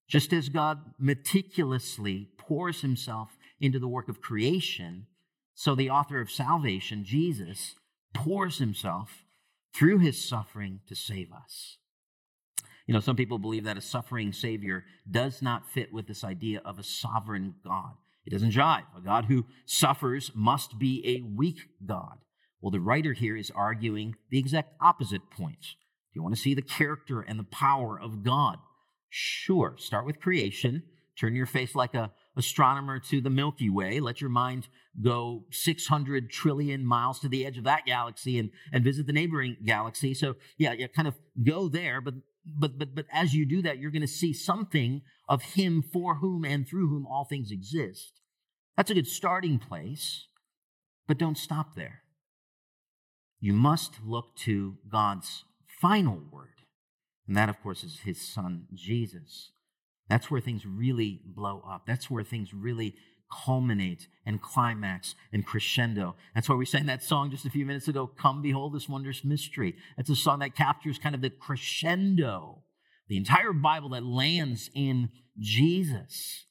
Just 0.09 0.33
as 0.33 0.49
God 0.49 0.79
meticulously 0.99 2.27
pours 2.37 2.81
himself 2.81 3.37
into 3.61 3.79
the 3.79 3.87
work 3.87 4.09
of 4.09 4.19
creation, 4.19 5.07
so 5.53 5.75
the 5.75 5.89
author 5.89 6.19
of 6.19 6.29
salvation, 6.29 7.05
Jesus, 7.05 7.75
pours 8.13 8.57
himself 8.57 9.23
through 9.73 9.99
his 9.99 10.21
suffering 10.21 10.81
to 10.89 10.93
save 10.93 11.31
us. 11.31 11.77
You 12.87 12.93
know, 12.93 12.99
some 12.99 13.15
people 13.15 13.39
believe 13.39 13.63
that 13.63 13.77
a 13.77 13.81
suffering 13.81 14.31
Savior 14.31 14.85
does 15.09 15.41
not 15.41 15.69
fit 15.69 15.91
with 15.91 16.07
this 16.07 16.23
idea 16.23 16.61
of 16.63 16.77
a 16.77 16.83
sovereign 16.83 17.55
God. 17.63 17.93
It 18.25 18.31
doesn't 18.31 18.51
jive. 18.51 18.83
A 18.95 19.01
God 19.01 19.25
who 19.25 19.45
suffers 19.65 20.31
must 20.35 20.77
be 20.77 21.03
a 21.05 21.35
weak 21.35 21.59
God. 21.85 22.17
Well, 22.61 22.71
the 22.71 22.79
writer 22.79 23.13
here 23.13 23.37
is 23.37 23.51
arguing 23.51 24.15
the 24.29 24.39
exact 24.39 24.73
opposite 24.81 25.29
points. 25.29 25.75
Do 26.13 26.19
you 26.19 26.23
want 26.23 26.35
to 26.35 26.41
see 26.41 26.53
the 26.53 26.61
character 26.61 27.21
and 27.21 27.39
the 27.39 27.43
power 27.43 27.99
of 27.99 28.23
God? 28.23 28.57
Sure. 29.09 29.75
Start 29.77 30.05
with 30.05 30.19
creation. 30.19 30.83
Turn 31.17 31.35
your 31.35 31.45
face 31.45 31.75
like 31.75 31.93
a 31.93 32.11
astronomer 32.35 32.99
to 32.99 33.21
the 33.21 33.29
Milky 33.29 33.69
Way. 33.69 33.99
Let 33.99 34.19
your 34.19 34.29
mind 34.29 34.67
go 35.01 35.45
600 35.51 36.29
trillion 36.29 36.85
miles 36.85 37.19
to 37.19 37.29
the 37.29 37.45
edge 37.45 37.57
of 37.57 37.63
that 37.63 37.85
galaxy 37.85 38.39
and, 38.39 38.49
and 38.73 38.83
visit 38.83 39.07
the 39.07 39.13
neighboring 39.13 39.57
galaxy. 39.65 40.13
So, 40.13 40.35
yeah, 40.57 40.73
yeah, 40.73 40.87
kind 40.87 41.07
of 41.07 41.15
go 41.43 41.69
there, 41.69 42.01
but 42.01 42.15
but 42.45 42.77
but 42.77 42.95
but 42.95 43.05
as 43.11 43.33
you 43.33 43.45
do 43.45 43.61
that 43.61 43.77
you're 43.79 43.91
going 43.91 44.01
to 44.01 44.07
see 44.07 44.33
something 44.33 45.01
of 45.27 45.41
him 45.41 45.81
for 45.81 46.15
whom 46.15 46.45
and 46.45 46.67
through 46.67 46.87
whom 46.89 47.05
all 47.07 47.25
things 47.25 47.51
exist. 47.51 48.19
That's 48.77 48.91
a 48.91 48.95
good 48.95 49.07
starting 49.07 49.59
place 49.59 50.27
but 51.07 51.17
don't 51.17 51.37
stop 51.37 51.75
there. 51.75 52.01
You 53.39 53.53
must 53.53 53.99
look 54.03 54.35
to 54.37 54.77
god's 54.89 55.43
final 55.81 56.21
word 56.31 56.61
and 57.27 57.35
that 57.35 57.49
of 57.49 57.61
course 57.61 57.83
is 57.83 58.01
his 58.03 58.21
son 58.21 58.67
jesus. 58.73 59.51
That's 60.07 60.29
where 60.29 60.41
things 60.41 60.65
really 60.65 61.21
blow 61.25 61.63
up. 61.67 61.85
That's 61.87 62.11
where 62.11 62.23
things 62.23 62.53
really 62.53 62.95
culminate 63.31 64.07
and 64.25 64.41
climax 64.41 65.15
and 65.31 65.45
crescendo. 65.45 66.15
That's 66.33 66.49
why 66.49 66.55
we 66.55 66.65
sang 66.65 66.85
that 66.87 67.03
song 67.03 67.31
just 67.31 67.45
a 67.45 67.49
few 67.49 67.65
minutes 67.65 67.87
ago, 67.87 68.07
Come 68.07 68.41
Behold 68.41 68.73
This 68.73 68.89
Wondrous 68.89 69.23
Mystery. 69.23 69.75
It's 69.97 70.09
a 70.09 70.15
song 70.15 70.39
that 70.39 70.55
captures 70.55 70.97
kind 70.97 71.15
of 71.15 71.21
the 71.21 71.29
crescendo, 71.29 72.63
the 73.07 73.17
entire 73.17 73.53
Bible 73.53 73.89
that 73.89 74.05
lands 74.05 74.69
in 74.73 75.09
Jesus. 75.39 76.45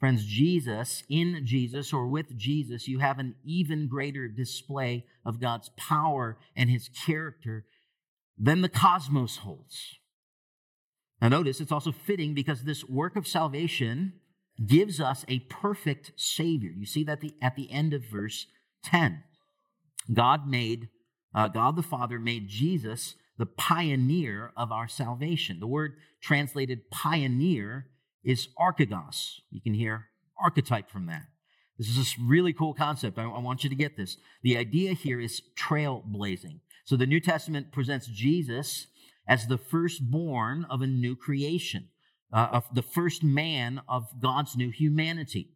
Friends, 0.00 0.26
Jesus, 0.26 1.02
in 1.08 1.42
Jesus 1.44 1.92
or 1.92 2.06
with 2.06 2.36
Jesus, 2.36 2.88
you 2.88 2.98
have 2.98 3.18
an 3.18 3.36
even 3.44 3.88
greater 3.88 4.28
display 4.28 5.06
of 5.24 5.40
God's 5.40 5.70
power 5.76 6.36
and 6.56 6.68
his 6.68 6.90
character 7.06 7.64
than 8.36 8.60
the 8.60 8.68
cosmos 8.68 9.38
holds. 9.38 9.98
Now, 11.22 11.28
notice 11.28 11.60
it's 11.60 11.72
also 11.72 11.92
fitting 11.92 12.34
because 12.34 12.64
this 12.64 12.84
work 12.84 13.16
of 13.16 13.26
salvation 13.26 14.14
gives 14.64 15.00
us 15.00 15.24
a 15.28 15.40
perfect 15.40 16.12
Savior. 16.16 16.70
You 16.76 16.86
see 16.86 17.04
that 17.04 17.20
the, 17.20 17.34
at 17.42 17.56
the 17.56 17.70
end 17.70 17.92
of 17.92 18.04
verse 18.04 18.46
10. 18.84 19.22
God 20.12 20.46
made, 20.46 20.88
uh, 21.34 21.48
God 21.48 21.76
the 21.76 21.82
Father 21.82 22.18
made 22.18 22.48
Jesus 22.48 23.14
the 23.38 23.46
pioneer 23.46 24.52
of 24.56 24.70
our 24.70 24.86
salvation. 24.86 25.58
The 25.60 25.66
word 25.66 25.94
translated 26.20 26.90
pioneer 26.90 27.86
is 28.22 28.48
archegos. 28.58 29.40
You 29.50 29.60
can 29.60 29.74
hear 29.74 30.06
archetype 30.40 30.90
from 30.90 31.06
that. 31.06 31.24
This 31.78 31.88
is 31.88 32.14
a 32.16 32.22
really 32.22 32.52
cool 32.52 32.74
concept. 32.74 33.18
I, 33.18 33.24
I 33.24 33.40
want 33.40 33.64
you 33.64 33.70
to 33.70 33.76
get 33.76 33.96
this. 33.96 34.16
The 34.42 34.56
idea 34.56 34.92
here 34.92 35.20
is 35.20 35.42
trailblazing. 35.58 36.60
So 36.84 36.96
the 36.96 37.06
New 37.06 37.20
Testament 37.20 37.72
presents 37.72 38.06
Jesus 38.06 38.86
as 39.26 39.46
the 39.46 39.58
firstborn 39.58 40.66
of 40.70 40.82
a 40.82 40.86
new 40.86 41.16
creation. 41.16 41.88
Uh, 42.34 42.48
of 42.50 42.64
the 42.74 42.82
first 42.82 43.22
man 43.22 43.80
of 43.88 44.20
God's 44.20 44.56
new 44.56 44.70
humanity. 44.70 45.50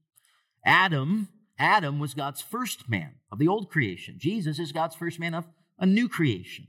Adam, 0.64 1.28
Adam 1.58 1.98
was 1.98 2.14
God's 2.14 2.40
first 2.40 2.88
man 2.88 3.16
of 3.32 3.38
the 3.38 3.48
old 3.48 3.68
creation. 3.68 4.14
Jesus 4.16 4.60
is 4.60 4.70
God's 4.70 4.94
first 4.94 5.18
man 5.18 5.34
of 5.34 5.46
a 5.78 5.86
new 5.86 6.08
creation. 6.08 6.68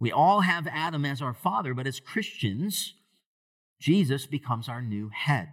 We 0.00 0.10
all 0.10 0.40
have 0.40 0.66
Adam 0.66 1.04
as 1.04 1.22
our 1.22 1.32
father, 1.32 1.72
but 1.72 1.86
as 1.86 2.00
Christians, 2.00 2.94
Jesus 3.80 4.26
becomes 4.26 4.68
our 4.68 4.82
new 4.82 5.10
head. 5.10 5.50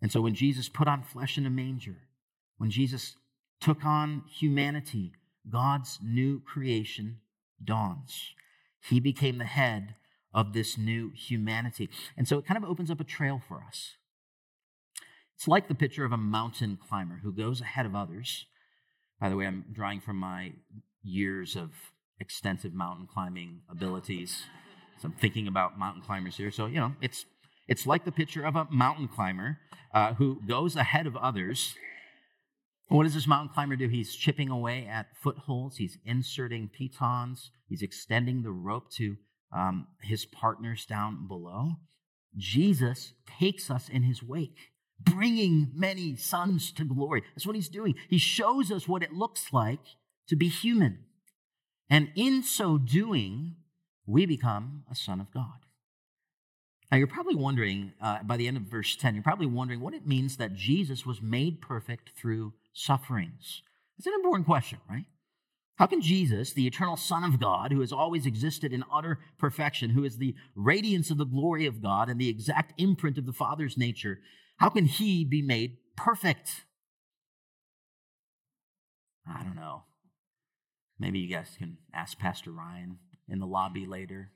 And 0.00 0.10
so 0.10 0.22
when 0.22 0.34
Jesus 0.34 0.68
put 0.68 0.88
on 0.88 1.02
flesh 1.02 1.36
in 1.36 1.46
a 1.46 1.50
manger, 1.50 1.98
when 2.56 2.70
Jesus 2.70 3.16
took 3.60 3.84
on 3.84 4.24
humanity, 4.28 5.12
God's 5.48 5.98
new 6.02 6.40
creation 6.40 7.18
dawns. 7.62 8.34
He 8.88 9.00
became 9.00 9.38
the 9.38 9.44
head 9.44 9.94
of 10.34 10.52
this 10.52 10.78
new 10.78 11.10
humanity. 11.14 11.90
And 12.16 12.26
so 12.26 12.38
it 12.38 12.46
kind 12.46 12.62
of 12.62 12.68
opens 12.68 12.90
up 12.90 13.00
a 13.00 13.04
trail 13.04 13.40
for 13.46 13.62
us. 13.66 13.92
It's 15.36 15.48
like 15.48 15.68
the 15.68 15.74
picture 15.74 16.04
of 16.04 16.12
a 16.12 16.16
mountain 16.16 16.78
climber 16.88 17.20
who 17.22 17.32
goes 17.32 17.60
ahead 17.60 17.86
of 17.86 17.94
others. 17.94 18.46
By 19.20 19.28
the 19.28 19.36
way, 19.36 19.46
I'm 19.46 19.64
drawing 19.72 20.00
from 20.00 20.16
my 20.16 20.52
years 21.02 21.56
of 21.56 21.70
extensive 22.20 22.72
mountain 22.72 23.08
climbing 23.12 23.60
abilities. 23.68 24.44
So 25.00 25.08
I'm 25.08 25.14
thinking 25.14 25.48
about 25.48 25.78
mountain 25.78 26.02
climbers 26.02 26.36
here. 26.36 26.50
So, 26.50 26.66
you 26.66 26.76
know, 26.76 26.92
it's 27.00 27.26
it's 27.68 27.86
like 27.86 28.04
the 28.04 28.12
picture 28.12 28.44
of 28.44 28.56
a 28.56 28.66
mountain 28.70 29.08
climber 29.08 29.58
uh, 29.94 30.14
who 30.14 30.40
goes 30.46 30.76
ahead 30.76 31.06
of 31.06 31.16
others. 31.16 31.74
What 32.88 33.04
does 33.04 33.14
this 33.14 33.26
mountain 33.26 33.52
climber 33.54 33.76
do? 33.76 33.88
He's 33.88 34.14
chipping 34.14 34.50
away 34.50 34.86
at 34.86 35.06
footholds, 35.22 35.76
he's 35.78 35.98
inserting 36.04 36.68
pitons, 36.68 37.50
he's 37.68 37.82
extending 37.82 38.42
the 38.42 38.50
rope 38.50 38.90
to 38.92 39.16
um, 39.52 39.86
his 40.02 40.24
partners 40.24 40.86
down 40.86 41.26
below. 41.26 41.72
Jesus 42.36 43.12
takes 43.38 43.70
us 43.70 43.88
in 43.88 44.02
his 44.02 44.22
wake, 44.22 44.72
bringing 44.98 45.70
many 45.74 46.16
sons 46.16 46.72
to 46.72 46.84
glory. 46.84 47.22
That's 47.34 47.46
what 47.46 47.56
he's 47.56 47.68
doing. 47.68 47.94
He 48.08 48.18
shows 48.18 48.72
us 48.72 48.88
what 48.88 49.02
it 49.02 49.12
looks 49.12 49.52
like 49.52 49.80
to 50.28 50.36
be 50.36 50.48
human. 50.48 51.04
And 51.90 52.10
in 52.14 52.42
so 52.42 52.78
doing, 52.78 53.56
we 54.06 54.24
become 54.24 54.84
a 54.90 54.94
son 54.94 55.20
of 55.20 55.32
God. 55.32 55.66
Now, 56.90 56.98
you're 56.98 57.06
probably 57.06 57.34
wondering, 57.34 57.92
uh, 58.02 58.22
by 58.22 58.36
the 58.36 58.46
end 58.46 58.58
of 58.58 58.64
verse 58.64 58.96
10, 58.96 59.14
you're 59.14 59.22
probably 59.22 59.46
wondering 59.46 59.80
what 59.80 59.94
it 59.94 60.06
means 60.06 60.36
that 60.36 60.54
Jesus 60.54 61.06
was 61.06 61.22
made 61.22 61.62
perfect 61.62 62.10
through 62.16 62.52
sufferings. 62.74 63.62
It's 63.96 64.06
an 64.06 64.12
important 64.14 64.46
question, 64.46 64.78
right? 64.90 65.06
How 65.76 65.86
can 65.86 66.02
Jesus, 66.02 66.52
the 66.52 66.66
eternal 66.66 66.96
Son 66.96 67.24
of 67.24 67.40
God, 67.40 67.72
who 67.72 67.80
has 67.80 67.92
always 67.92 68.26
existed 68.26 68.72
in 68.72 68.84
utter 68.92 69.18
perfection, 69.38 69.90
who 69.90 70.04
is 70.04 70.18
the 70.18 70.34
radiance 70.54 71.10
of 71.10 71.18
the 71.18 71.24
glory 71.24 71.66
of 71.66 71.82
God 71.82 72.08
and 72.08 72.20
the 72.20 72.28
exact 72.28 72.74
imprint 72.78 73.18
of 73.18 73.26
the 73.26 73.32
Father's 73.32 73.78
nature, 73.78 74.20
how 74.58 74.68
can 74.68 74.84
he 74.84 75.24
be 75.24 75.42
made 75.42 75.78
perfect? 75.96 76.64
I 79.26 79.42
don't 79.42 79.56
know. 79.56 79.84
Maybe 80.98 81.18
you 81.18 81.34
guys 81.34 81.56
can 81.58 81.78
ask 81.94 82.18
Pastor 82.18 82.52
Ryan 82.52 82.98
in 83.28 83.38
the 83.38 83.46
lobby 83.46 83.86
later. 83.86 84.30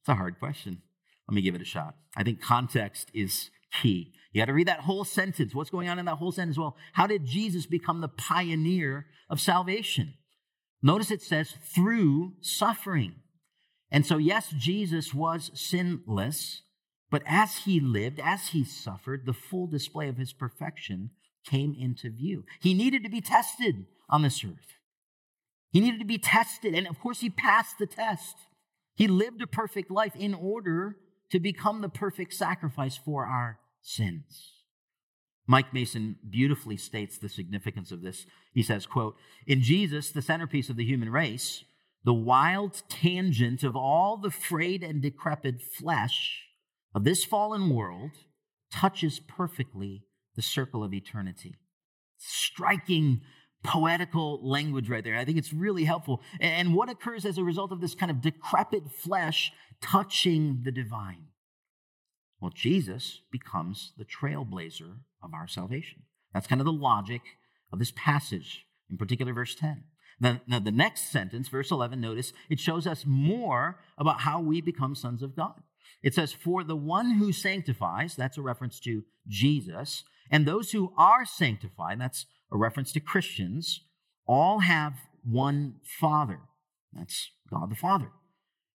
It's 0.00 0.08
a 0.08 0.14
hard 0.14 0.38
question. 0.38 0.82
Let 1.28 1.34
me 1.34 1.40
give 1.40 1.54
it 1.54 1.62
a 1.62 1.66
shot. 1.66 1.94
I 2.16 2.22
think 2.24 2.42
context 2.42 3.10
is 3.14 3.50
key. 3.80 4.12
You 4.32 4.40
got 4.40 4.46
to 4.46 4.52
read 4.52 4.68
that 4.68 4.80
whole 4.80 5.04
sentence. 5.04 5.54
What's 5.54 5.70
going 5.70 5.88
on 5.88 5.98
in 5.98 6.06
that 6.06 6.16
whole 6.16 6.32
sentence? 6.32 6.58
Well, 6.58 6.76
how 6.92 7.06
did 7.06 7.24
Jesus 7.24 7.66
become 7.66 8.00
the 8.00 8.08
pioneer 8.08 9.06
of 9.30 9.40
salvation? 9.40 10.14
Notice 10.82 11.10
it 11.10 11.22
says 11.22 11.54
through 11.74 12.34
suffering. 12.40 13.14
And 13.90 14.04
so, 14.04 14.18
yes, 14.18 14.52
Jesus 14.58 15.14
was 15.14 15.52
sinless, 15.54 16.62
but 17.10 17.22
as 17.26 17.58
he 17.58 17.78
lived, 17.78 18.18
as 18.18 18.48
he 18.48 18.64
suffered, 18.64 19.24
the 19.24 19.32
full 19.32 19.68
display 19.68 20.08
of 20.08 20.16
his 20.16 20.32
perfection 20.32 21.10
came 21.48 21.76
into 21.78 22.10
view. 22.10 22.44
He 22.60 22.74
needed 22.74 23.04
to 23.04 23.08
be 23.08 23.20
tested 23.20 23.86
on 24.10 24.22
this 24.22 24.44
earth. 24.44 24.74
He 25.70 25.80
needed 25.80 26.00
to 26.00 26.06
be 26.06 26.18
tested. 26.18 26.74
And 26.74 26.88
of 26.88 26.98
course, 26.98 27.20
he 27.20 27.30
passed 27.30 27.78
the 27.78 27.86
test. 27.86 28.34
He 28.96 29.06
lived 29.06 29.42
a 29.42 29.46
perfect 29.46 29.90
life 29.90 30.16
in 30.16 30.34
order 30.34 30.96
to 31.30 31.38
become 31.40 31.80
the 31.80 31.88
perfect 31.88 32.34
sacrifice 32.34 32.96
for 32.96 33.26
our 33.26 33.58
sins. 33.84 34.52
Mike 35.46 35.74
Mason 35.74 36.16
beautifully 36.28 36.76
states 36.76 37.18
the 37.18 37.28
significance 37.28 37.92
of 37.92 38.02
this. 38.02 38.26
He 38.52 38.62
says, 38.62 38.86
quote, 38.86 39.16
In 39.46 39.60
Jesus, 39.62 40.10
the 40.10 40.22
centerpiece 40.22 40.70
of 40.70 40.76
the 40.76 40.84
human 40.84 41.10
race, 41.10 41.64
the 42.02 42.14
wild 42.14 42.82
tangent 42.88 43.62
of 43.62 43.76
all 43.76 44.16
the 44.16 44.30
frayed 44.30 44.82
and 44.82 45.02
decrepit 45.02 45.60
flesh 45.62 46.44
of 46.94 47.04
this 47.04 47.24
fallen 47.24 47.70
world 47.70 48.12
touches 48.70 49.20
perfectly 49.20 50.04
the 50.34 50.42
circle 50.42 50.82
of 50.82 50.94
eternity. 50.94 51.56
Striking 52.16 53.20
poetical 53.62 54.40
language 54.46 54.88
right 54.88 55.04
there. 55.04 55.16
I 55.16 55.24
think 55.24 55.38
it's 55.38 55.52
really 55.52 55.84
helpful. 55.84 56.22
And 56.40 56.74
what 56.74 56.90
occurs 56.90 57.24
as 57.24 57.38
a 57.38 57.44
result 57.44 57.72
of 57.72 57.80
this 57.80 57.94
kind 57.94 58.10
of 58.10 58.20
decrepit 58.20 58.90
flesh 58.90 59.52
touching 59.80 60.62
the 60.64 60.72
divine? 60.72 61.26
Well, 62.44 62.52
Jesus 62.54 63.22
becomes 63.32 63.94
the 63.96 64.04
trailblazer 64.04 64.98
of 65.22 65.32
our 65.32 65.48
salvation. 65.48 66.02
That's 66.34 66.46
kind 66.46 66.60
of 66.60 66.66
the 66.66 66.74
logic 66.74 67.22
of 67.72 67.78
this 67.78 67.94
passage, 67.96 68.66
in 68.90 68.98
particular, 68.98 69.32
verse 69.32 69.54
10. 69.54 69.84
Then, 70.20 70.42
now, 70.46 70.58
the 70.58 70.70
next 70.70 71.10
sentence, 71.10 71.48
verse 71.48 71.70
11, 71.70 72.02
notice 72.02 72.34
it 72.50 72.60
shows 72.60 72.86
us 72.86 73.04
more 73.06 73.80
about 73.96 74.20
how 74.20 74.40
we 74.40 74.60
become 74.60 74.94
sons 74.94 75.22
of 75.22 75.34
God. 75.34 75.62
It 76.02 76.12
says, 76.12 76.34
For 76.34 76.62
the 76.62 76.76
one 76.76 77.12
who 77.12 77.32
sanctifies, 77.32 78.14
that's 78.14 78.36
a 78.36 78.42
reference 78.42 78.78
to 78.80 79.04
Jesus, 79.26 80.04
and 80.30 80.44
those 80.44 80.72
who 80.72 80.92
are 80.98 81.24
sanctified, 81.24 81.98
that's 81.98 82.26
a 82.52 82.58
reference 82.58 82.92
to 82.92 83.00
Christians, 83.00 83.80
all 84.26 84.58
have 84.58 84.92
one 85.24 85.76
Father. 85.98 86.40
That's 86.92 87.30
God 87.50 87.70
the 87.70 87.74
Father. 87.74 88.10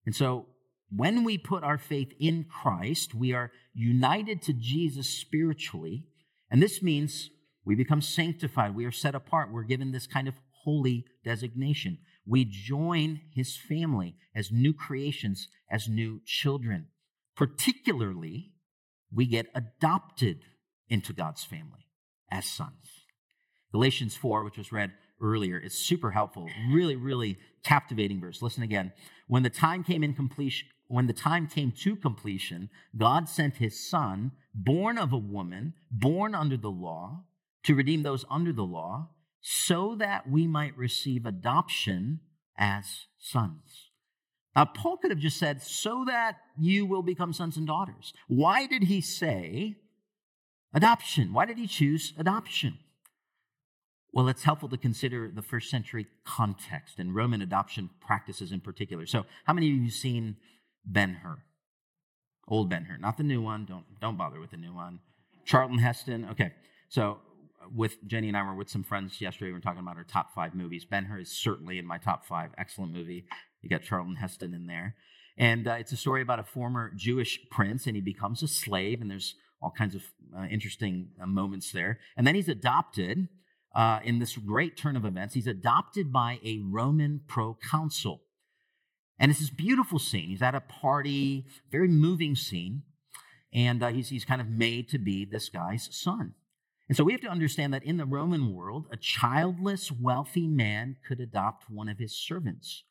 And 0.07 0.15
so 0.15 0.47
when 0.95 1.23
we 1.23 1.37
put 1.37 1.63
our 1.63 1.77
faith 1.77 2.13
in 2.19 2.45
Christ, 2.45 3.13
we 3.13 3.33
are 3.33 3.51
united 3.73 4.41
to 4.43 4.53
Jesus 4.53 5.09
spiritually. 5.09 6.05
And 6.49 6.61
this 6.61 6.81
means 6.81 7.29
we 7.63 7.75
become 7.75 8.01
sanctified. 8.01 8.75
We 8.75 8.85
are 8.85 8.91
set 8.91 9.15
apart. 9.15 9.53
We're 9.53 9.63
given 9.63 9.91
this 9.91 10.07
kind 10.07 10.27
of 10.27 10.35
holy 10.63 11.05
designation. 11.23 11.99
We 12.25 12.45
join 12.45 13.21
his 13.33 13.55
family 13.55 14.15
as 14.35 14.51
new 14.51 14.73
creations, 14.73 15.47
as 15.71 15.87
new 15.87 16.21
children. 16.25 16.87
Particularly, 17.35 18.53
we 19.11 19.25
get 19.25 19.47
adopted 19.53 20.41
into 20.89 21.13
God's 21.13 21.43
family 21.43 21.87
as 22.31 22.45
sons. 22.45 23.05
Galatians 23.71 24.15
4, 24.15 24.43
which 24.43 24.57
was 24.57 24.71
read 24.71 24.91
earlier, 25.21 25.59
is 25.59 25.73
super 25.73 26.11
helpful. 26.11 26.49
Really, 26.71 26.95
really 26.95 27.37
captivating 27.63 28.19
verse. 28.19 28.41
Listen 28.41 28.63
again. 28.63 28.91
When 29.27 29.43
the 29.43 29.49
time 29.49 29.83
came 29.83 30.03
in 30.03 30.13
completion, 30.13 30.67
when 30.89 31.05
the 31.05 31.13
time 31.13 31.47
came 31.47 31.71
to 31.71 31.95
completion, 31.95 32.69
God 32.97 33.29
sent 33.29 33.57
his 33.57 33.87
son, 33.87 34.31
born 34.55 34.97
of 34.97 35.13
a 35.13 35.17
woman, 35.17 35.75
born 35.91 36.33
under 36.33 36.57
the 36.57 36.71
law, 36.71 37.25
to 37.63 37.75
redeem 37.75 38.01
those 38.01 38.25
under 38.29 38.51
the 38.51 38.63
law, 38.63 39.09
so 39.39 39.95
that 39.99 40.27
we 40.27 40.47
might 40.47 40.75
receive 40.75 41.25
adoption 41.25 42.21
as 42.57 43.05
sons. 43.19 43.91
Now, 44.55 44.65
Paul 44.65 44.97
could 44.97 45.11
have 45.11 45.19
just 45.19 45.37
said, 45.37 45.61
so 45.61 46.03
that 46.07 46.37
you 46.57 46.87
will 46.87 47.03
become 47.03 47.33
sons 47.33 47.55
and 47.55 47.67
daughters. 47.67 48.11
Why 48.27 48.65
did 48.65 48.85
he 48.85 48.99
say 48.99 49.75
adoption? 50.73 51.33
Why 51.33 51.45
did 51.45 51.59
he 51.59 51.67
choose 51.67 52.13
adoption? 52.17 52.79
Well, 54.11 54.27
it's 54.27 54.43
helpful 54.43 54.69
to 54.69 54.77
consider 54.77 55.31
the 55.33 55.43
first 55.43 55.69
century 55.69 56.07
context 56.25 56.97
and 56.97 57.13
Roman 57.13 57.43
adoption 57.43 57.91
practices 58.01 58.51
in 58.51 58.59
particular. 58.59 59.05
So, 59.05 59.27
how 59.45 59.53
many 59.53 59.69
of 59.69 59.75
you 59.75 59.83
have 59.83 59.93
seen 59.93 60.37
Ben 60.91 61.19
Hur? 61.23 61.37
Old 62.47 62.69
Ben 62.69 62.85
Hur, 62.85 62.97
not 62.97 63.17
the 63.17 63.23
new 63.23 63.41
one. 63.41 63.65
Don't 63.65 63.85
don't 64.01 64.17
bother 64.17 64.39
with 64.39 64.51
the 64.51 64.57
new 64.57 64.73
one. 64.73 64.99
Charlton 65.45 65.79
Heston. 65.79 66.27
Okay, 66.31 66.51
so 66.89 67.19
with 67.75 68.05
Jenny 68.07 68.27
and 68.27 68.37
I 68.37 68.43
were 68.43 68.55
with 68.55 68.69
some 68.69 68.83
friends 68.83 69.21
yesterday. 69.21 69.47
We 69.47 69.53
were 69.53 69.59
talking 69.59 69.81
about 69.81 69.97
our 69.97 70.03
top 70.03 70.33
five 70.33 70.55
movies. 70.55 70.85
Ben 70.85 71.05
Hur 71.05 71.19
is 71.19 71.31
certainly 71.31 71.77
in 71.77 71.85
my 71.85 71.97
top 71.97 72.25
five. 72.25 72.49
Excellent 72.57 72.93
movie. 72.93 73.25
You 73.61 73.69
got 73.69 73.83
Charlton 73.83 74.15
Heston 74.15 74.53
in 74.53 74.67
there, 74.67 74.95
and 75.37 75.67
uh, 75.67 75.73
it's 75.73 75.91
a 75.91 75.97
story 75.97 76.21
about 76.21 76.39
a 76.39 76.43
former 76.43 76.91
Jewish 76.95 77.39
prince, 77.51 77.85
and 77.85 77.95
he 77.95 78.01
becomes 78.01 78.41
a 78.41 78.47
slave, 78.47 79.01
and 79.01 79.11
there's 79.11 79.35
all 79.61 79.71
kinds 79.71 79.95
of 79.95 80.01
uh, 80.35 80.45
interesting 80.45 81.09
uh, 81.21 81.25
moments 81.25 81.71
there. 81.71 81.99
And 82.15 82.25
then 82.25 82.35
he's 82.35 82.49
adopted 82.49 83.27
uh, 83.75 83.99
in 84.03 84.19
this 84.19 84.35
great 84.35 84.77
turn 84.77 84.95
of 84.95 85.05
events, 85.05 85.33
he's 85.35 85.47
adopted 85.47 86.11
by 86.11 86.39
a 86.43 86.59
Roman 86.63 87.21
proconsul. 87.27 88.21
And 89.19 89.29
it's 89.29 89.41
this 89.41 89.49
beautiful 89.49 89.99
scene. 89.99 90.29
He's 90.29 90.41
at 90.41 90.55
a 90.55 90.61
party, 90.61 91.45
very 91.71 91.89
moving 91.89 92.35
scene, 92.35 92.83
and 93.53 93.83
uh, 93.83 93.89
he's, 93.89 94.09
he's 94.09 94.25
kind 94.25 94.39
of 94.39 94.47
made 94.47 94.87
to 94.89 94.97
be 94.97 95.25
this 95.25 95.49
guy's 95.49 95.89
son. 95.91 96.35
And 96.87 96.97
so 96.97 97.03
we 97.03 97.11
have 97.11 97.21
to 97.21 97.29
understand 97.29 97.73
that 97.73 97.83
in 97.83 97.97
the 97.97 98.05
Roman 98.05 98.53
world, 98.55 98.87
a 98.91 98.97
childless, 98.97 99.91
wealthy 99.91 100.47
man 100.47 100.97
could 101.07 101.19
adopt 101.19 101.69
one 101.69 101.87
of 101.87 101.99
his 101.99 102.15
servants. 102.15 102.83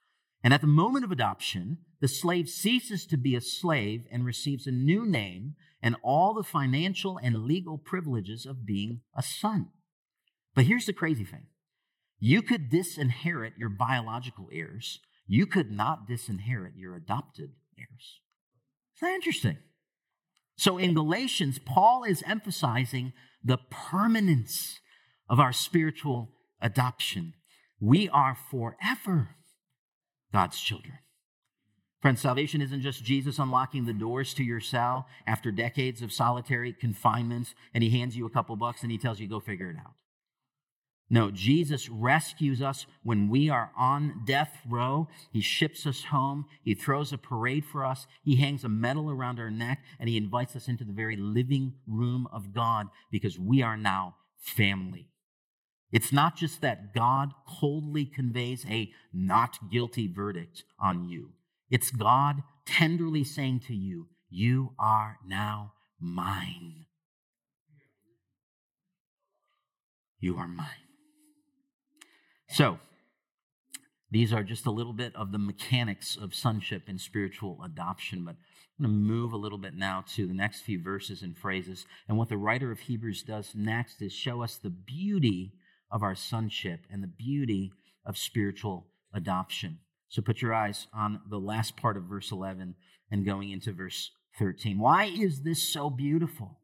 And 0.45 0.55
at 0.55 0.61
the 0.61 0.69
moment 0.69 1.05
of 1.05 1.11
adoption, 1.11 1.79
the 2.01 2.07
slave 2.07 2.49
ceases 2.49 3.07
to 3.07 3.17
be 3.17 3.35
a 3.35 3.41
slave 3.41 4.05
and 4.13 4.25
receives 4.25 4.67
a 4.67 4.71
new 4.71 5.05
name 5.05 5.57
and 5.83 5.97
all 6.03 6.33
the 6.33 6.45
financial 6.45 7.19
and 7.21 7.45
legal 7.45 7.77
privileges 7.77 8.47
of 8.47 8.65
being 8.65 9.01
a 9.17 9.23
son. 9.23 9.71
But 10.55 10.65
here's 10.65 10.87
the 10.87 10.93
crazy 10.93 11.25
thing 11.25 11.47
you 12.21 12.43
could 12.43 12.71
disinherit 12.71 13.55
your 13.59 13.69
biological 13.69 14.49
heirs, 14.53 15.01
you 15.29 15.47
could 15.47 15.71
not 15.71 16.09
disinherit 16.09 16.73
your 16.77 16.97
adopted 16.97 17.51
heirs. 17.79 18.21
Isn't 18.97 19.09
that 19.09 19.15
interesting? 19.15 19.59
So 20.57 20.79
in 20.79 20.95
Galatians, 20.95 21.61
Paul 21.65 22.03
is 22.03 22.25
emphasizing 22.27 23.13
the 23.45 23.59
permanence 23.71 24.81
of 25.29 25.39
our 25.39 25.53
spiritual 25.53 26.31
adoption. 26.61 27.35
We 27.79 28.09
are 28.09 28.37
forever 28.51 29.37
God's 30.33 30.59
children. 30.59 30.95
Friends, 32.01 32.21
salvation 32.21 32.63
isn't 32.63 32.81
just 32.81 33.05
Jesus 33.05 33.39
unlocking 33.39 33.85
the 33.85 33.93
doors 33.93 34.33
to 34.35 34.45
your 34.45 34.61
cell 34.61 35.07
after 35.27 35.51
decades 35.51 36.01
of 36.01 36.13
solitary 36.13 36.73
confinement 36.73 37.55
and 37.75 37.85
he 37.85 37.91
hands 37.91 38.17
you 38.17 38.25
a 38.25 38.31
couple 38.31 38.57
bucks 38.57 38.83
and 38.83 38.91
he 38.91 38.99
tells 38.99 39.21
you, 39.21 39.29
go 39.29 39.41
figure 39.41 39.71
it 39.71 39.77
out. 39.77 39.95
No, 41.11 41.31
Jesus 41.31 41.89
rescues 41.89 42.61
us 42.61 42.87
when 43.03 43.31
we 43.31 43.49
are 43.49 43.71
on 43.79 44.23
death 44.27 44.59
row. 44.69 45.09
He 45.33 45.41
ships 45.41 45.87
us 45.87 46.05
home. 46.05 46.47
He 46.63 46.75
throws 46.75 47.13
a 47.13 47.19
parade 47.19 47.65
for 47.65 47.85
us. 47.85 48.07
He 48.23 48.37
hangs 48.37 48.63
a 48.63 48.69
medal 48.69 49.11
around 49.11 49.41
our 49.41 49.51
neck 49.51 49.83
and 49.99 50.09
he 50.09 50.19
invites 50.19 50.55
us 50.55 50.69
into 50.69 50.85
the 50.85 50.93
very 50.93 51.17
living 51.17 51.75
room 51.87 52.29
of 52.31 52.53
God 52.53 52.89
because 53.11 53.39
we 53.39 53.63
are 53.63 53.77
now 53.77 54.17
family. 54.37 55.09
It's 55.91 56.13
not 56.13 56.37
just 56.37 56.61
that 56.61 56.95
God 56.95 57.31
coldly 57.47 58.05
conveys 58.05 58.67
a 58.69 58.93
not 59.11 59.71
guilty 59.71 60.13
verdict 60.13 60.65
on 60.79 61.09
you. 61.09 61.31
It's 61.71 61.91
God 61.91 62.43
tenderly 62.67 63.25
saying 63.25 63.61
to 63.69 63.75
you, 63.75 64.09
You 64.29 64.75
are 64.79 65.19
now 65.27 65.73
mine. 65.99 66.85
You 70.21 70.37
are 70.37 70.49
mine. 70.49 70.88
So, 72.49 72.79
these 74.11 74.33
are 74.33 74.43
just 74.43 74.67
a 74.67 74.71
little 74.71 74.95
bit 74.95 75.15
of 75.15 75.33
the 75.33 75.39
mechanics 75.39 76.17
of 76.17 76.35
sonship 76.35 76.85
and 76.89 76.99
spiritual 76.99 77.61
adoption, 77.63 78.25
but 78.25 78.37
I'm 78.79 78.87
going 78.87 78.95
to 78.95 79.13
move 79.13 79.33
a 79.33 79.37
little 79.37 79.59
bit 79.59 79.75
now 79.75 80.05
to 80.15 80.27
the 80.27 80.35
next 80.35 80.63
few 80.63 80.83
verses 80.83 81.23
and 81.23 81.37
phrases. 81.37 81.85
And 82.09 82.17
what 82.17 82.31
the 82.31 82.39
writer 82.39 82.71
of 82.71 82.81
Hebrews 82.81 83.23
does 83.23 83.53
next 83.55 84.01
is 84.01 84.13
show 84.13 84.43
us 84.43 84.57
the 84.57 84.71
beauty 84.71 85.53
of 85.91 86.03
our 86.03 86.15
sonship 86.15 86.87
and 86.91 87.03
the 87.03 87.09
beauty 87.09 87.73
of 88.07 88.17
spiritual 88.17 88.87
adoption. 89.13 89.81
So 90.09 90.23
put 90.23 90.41
your 90.41 90.55
eyes 90.55 90.87
on 90.95 91.21
the 91.29 91.39
last 91.39 91.77
part 91.77 91.99
of 91.99 92.05
verse 92.05 92.33
11 92.33 92.77
and 93.11 93.27
going 93.27 93.51
into 93.51 93.73
verse 93.73 94.11
13. 94.39 94.79
Why 94.79 95.05
is 95.05 95.43
this 95.43 95.71
so 95.71 95.91
beautiful? 95.91 96.58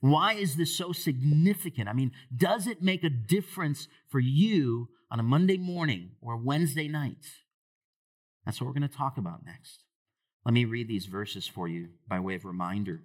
Why 0.00 0.34
is 0.34 0.56
this 0.56 0.76
so 0.76 0.92
significant? 0.92 1.88
I 1.88 1.92
mean, 1.92 2.12
does 2.34 2.66
it 2.66 2.82
make 2.82 3.02
a 3.02 3.10
difference 3.10 3.88
for 4.08 4.20
you 4.20 4.88
on 5.10 5.20
a 5.20 5.24
Monday 5.24 5.56
morning 5.56 6.10
or 6.20 6.36
Wednesday 6.36 6.88
night? 6.88 7.24
That's 8.44 8.60
what 8.60 8.66
we're 8.66 8.78
going 8.78 8.88
to 8.88 8.96
talk 8.96 9.18
about 9.18 9.44
next. 9.44 9.82
Let 10.44 10.54
me 10.54 10.64
read 10.64 10.86
these 10.86 11.06
verses 11.06 11.46
for 11.46 11.66
you 11.66 11.88
by 12.06 12.20
way 12.20 12.36
of 12.36 12.44
reminder. 12.44 13.00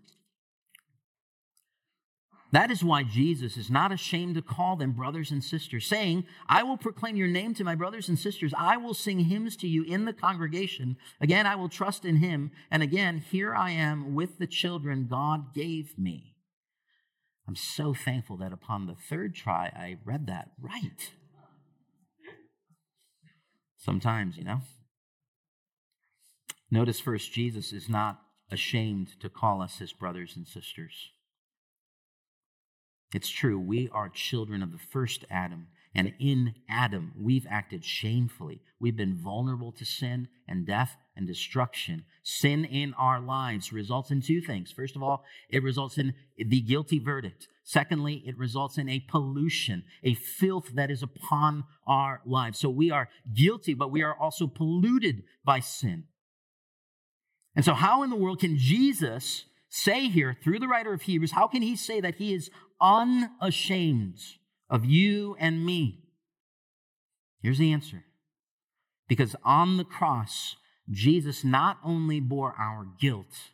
That 2.52 2.70
is 2.70 2.84
why 2.84 3.04
Jesus 3.04 3.56
is 3.56 3.70
not 3.70 3.94
ashamed 3.94 4.36
to 4.36 4.42
call 4.42 4.76
them 4.76 4.92
brothers 4.92 5.32
and 5.32 5.42
sisters, 5.42 5.86
saying, 5.86 6.26
I 6.50 6.64
will 6.64 6.78
proclaim 6.78 7.16
your 7.16 7.30
name 7.30 7.54
to 7.56 7.64
my 7.64 7.76
brothers 7.76 8.10
and 8.10 8.20
sisters. 8.20 8.54
I 8.58 8.76
will 8.76 8.94
sing 8.94 9.22
hymns 9.22 9.56
to 9.58 9.68
you 9.68 9.84
in 9.84 10.04
the 10.04 10.14
congregation. 10.14 10.98
Again, 11.22 11.48
I 11.48 11.56
will 11.56 11.70
trust 11.70 12.04
in 12.04 12.18
him. 12.18 12.52
And 12.70 12.84
again, 12.84 13.24
here 13.32 13.56
I 13.56 13.72
am 13.72 14.14
with 14.14 14.38
the 14.38 14.48
children 14.48 15.08
God 15.10 15.54
gave 15.54 15.98
me. 15.98 16.31
I'm 17.52 17.58
so 17.58 17.94
thankful 17.94 18.38
that 18.38 18.54
upon 18.54 18.86
the 18.86 18.96
third 18.96 19.36
try, 19.36 19.66
I 19.76 19.98
read 20.06 20.26
that 20.28 20.52
right. 20.62 21.12
Sometimes, 23.78 24.38
you 24.38 24.46
know. 24.46 24.62
Notice 26.72 27.02
first, 27.02 27.34
Jesus 27.34 27.74
is 27.74 27.90
not 27.90 28.22
ashamed 28.50 29.20
to 29.20 29.28
call 29.28 29.62
us 29.62 29.80
his 29.80 29.92
brothers 29.92 30.38
and 30.38 30.48
sisters. 30.48 31.10
It's 33.14 33.28
true, 33.28 33.60
we 33.60 33.90
are 33.90 34.08
children 34.08 34.64
of 34.64 34.72
the 34.72 34.80
first 34.90 35.26
Adam, 35.30 35.68
and 35.94 36.14
in 36.22 36.56
Adam, 36.70 37.12
we've 37.20 37.48
acted 37.50 37.84
shamefully. 37.84 38.62
We've 38.80 38.96
been 38.96 39.18
vulnerable 39.22 39.74
to 39.74 39.84
sin 39.84 40.30
and 40.48 40.66
death 40.66 40.96
and 41.16 41.28
destruction. 41.28 42.06
Sin 42.24 42.66
in 42.66 42.94
our 42.96 43.20
lives 43.20 43.74
results 43.74 44.12
in 44.12 44.22
two 44.22 44.42
things. 44.42 44.72
First 44.72 44.96
of 44.96 45.04
all, 45.04 45.24
it 45.50 45.64
results 45.64 45.98
in 45.98 46.14
the 46.38 46.62
guilty 46.62 47.00
verdict. 47.00 47.48
Secondly, 47.64 48.24
it 48.26 48.38
results 48.38 48.78
in 48.78 48.90
a 48.90 49.00
pollution, 49.08 49.84
a 50.04 50.14
filth 50.14 50.70
that 50.76 50.92
is 50.92 51.04
upon 51.04 51.66
our 51.88 52.22
lives. 52.26 52.60
So 52.60 52.70
we 52.70 52.92
are 52.92 53.10
guilty, 53.34 53.74
but 53.74 53.92
we 53.92 54.02
are 54.02 54.16
also 54.16 54.48
polluted 54.48 55.24
by 55.44 55.60
sin. 55.60 56.06
And 57.56 57.66
so, 57.66 57.74
how 57.74 58.04
in 58.04 58.10
the 58.10 58.16
world 58.16 58.40
can 58.40 58.58
Jesus 58.58 59.46
say 59.70 60.08
here 60.08 60.36
through 60.44 60.60
the 60.60 60.68
writer 60.68 60.94
of 60.94 61.02
Hebrews, 61.02 61.32
how 61.32 61.48
can 61.48 61.62
he 61.62 61.76
say 61.76 62.00
that 62.02 62.16
he 62.16 62.34
is 62.34 62.50
unashamed 62.80 64.20
of 64.70 64.86
you 64.86 65.36
and 65.40 65.66
me? 65.66 66.04
Here's 67.42 67.58
the 67.58 67.74
answer. 67.74 68.06
Because 69.08 69.36
on 69.44 69.78
the 69.78 69.84
cross, 69.84 70.56
Jesus 70.92 71.44
not 71.44 71.78
only 71.84 72.20
bore 72.20 72.54
our 72.60 72.86
guilt, 73.00 73.52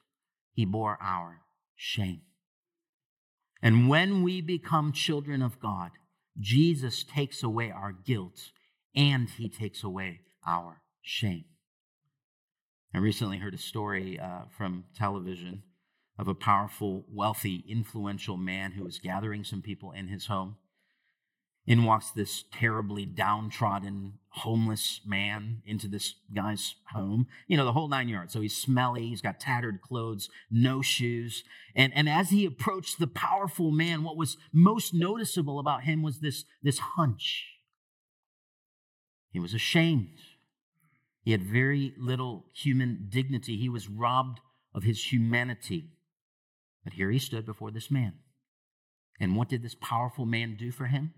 he 0.53 0.65
bore 0.65 0.97
our 1.01 1.41
shame. 1.75 2.21
And 3.61 3.87
when 3.87 4.23
we 4.23 4.41
become 4.41 4.91
children 4.91 5.41
of 5.41 5.59
God, 5.59 5.91
Jesus 6.39 7.03
takes 7.03 7.43
away 7.43 7.71
our 7.71 7.91
guilt 7.91 8.51
and 8.95 9.29
he 9.29 9.49
takes 9.49 9.83
away 9.83 10.21
our 10.45 10.81
shame. 11.01 11.45
I 12.93 12.99
recently 12.99 13.37
heard 13.37 13.53
a 13.53 13.59
story 13.59 14.19
uh, 14.19 14.43
from 14.55 14.85
television 14.95 15.63
of 16.17 16.27
a 16.27 16.33
powerful, 16.33 17.05
wealthy, 17.11 17.63
influential 17.69 18.37
man 18.37 18.71
who 18.71 18.83
was 18.83 18.97
gathering 18.97 19.43
some 19.43 19.61
people 19.61 19.91
in 19.91 20.07
his 20.07 20.27
home. 20.27 20.55
In 21.67 21.83
walks 21.83 22.11
this 22.11 22.45
terribly 22.53 23.05
downtrodden, 23.05 24.13
homeless 24.29 25.01
man 25.05 25.61
into 25.65 25.89
this 25.89 26.15
guy's 26.33 26.75
home. 26.93 27.27
You 27.47 27.57
know, 27.57 27.65
the 27.65 27.73
whole 27.73 27.89
nine 27.89 28.07
yards. 28.07 28.31
So 28.31 28.39
he's 28.39 28.55
smelly, 28.55 29.09
he's 29.09 29.21
got 29.21 29.41
tattered 29.41 29.81
clothes, 29.81 30.29
no 30.49 30.81
shoes. 30.81 31.43
And, 31.75 31.91
and 31.93 32.07
as 32.07 32.29
he 32.29 32.45
approached 32.45 32.99
the 32.99 33.07
powerful 33.07 33.69
man, 33.69 34.03
what 34.03 34.15
was 34.15 34.37
most 34.53 34.93
noticeable 34.93 35.59
about 35.59 35.83
him 35.83 36.01
was 36.01 36.19
this, 36.19 36.45
this 36.63 36.79
hunch. 36.79 37.47
He 39.31 39.39
was 39.39 39.53
ashamed. 39.53 40.19
He 41.21 41.33
had 41.33 41.43
very 41.43 41.93
little 41.99 42.45
human 42.53 43.07
dignity. 43.09 43.57
He 43.57 43.67
was 43.67 43.89
robbed 43.89 44.39
of 44.73 44.83
his 44.83 45.11
humanity. 45.11 45.89
But 46.85 46.93
here 46.93 47.11
he 47.11 47.19
stood 47.19 47.45
before 47.45 47.71
this 47.71 47.91
man. 47.91 48.13
And 49.19 49.35
what 49.35 49.49
did 49.49 49.63
this 49.63 49.75
powerful 49.75 50.25
man 50.25 50.55
do 50.57 50.71
for 50.71 50.85
him? 50.85 51.13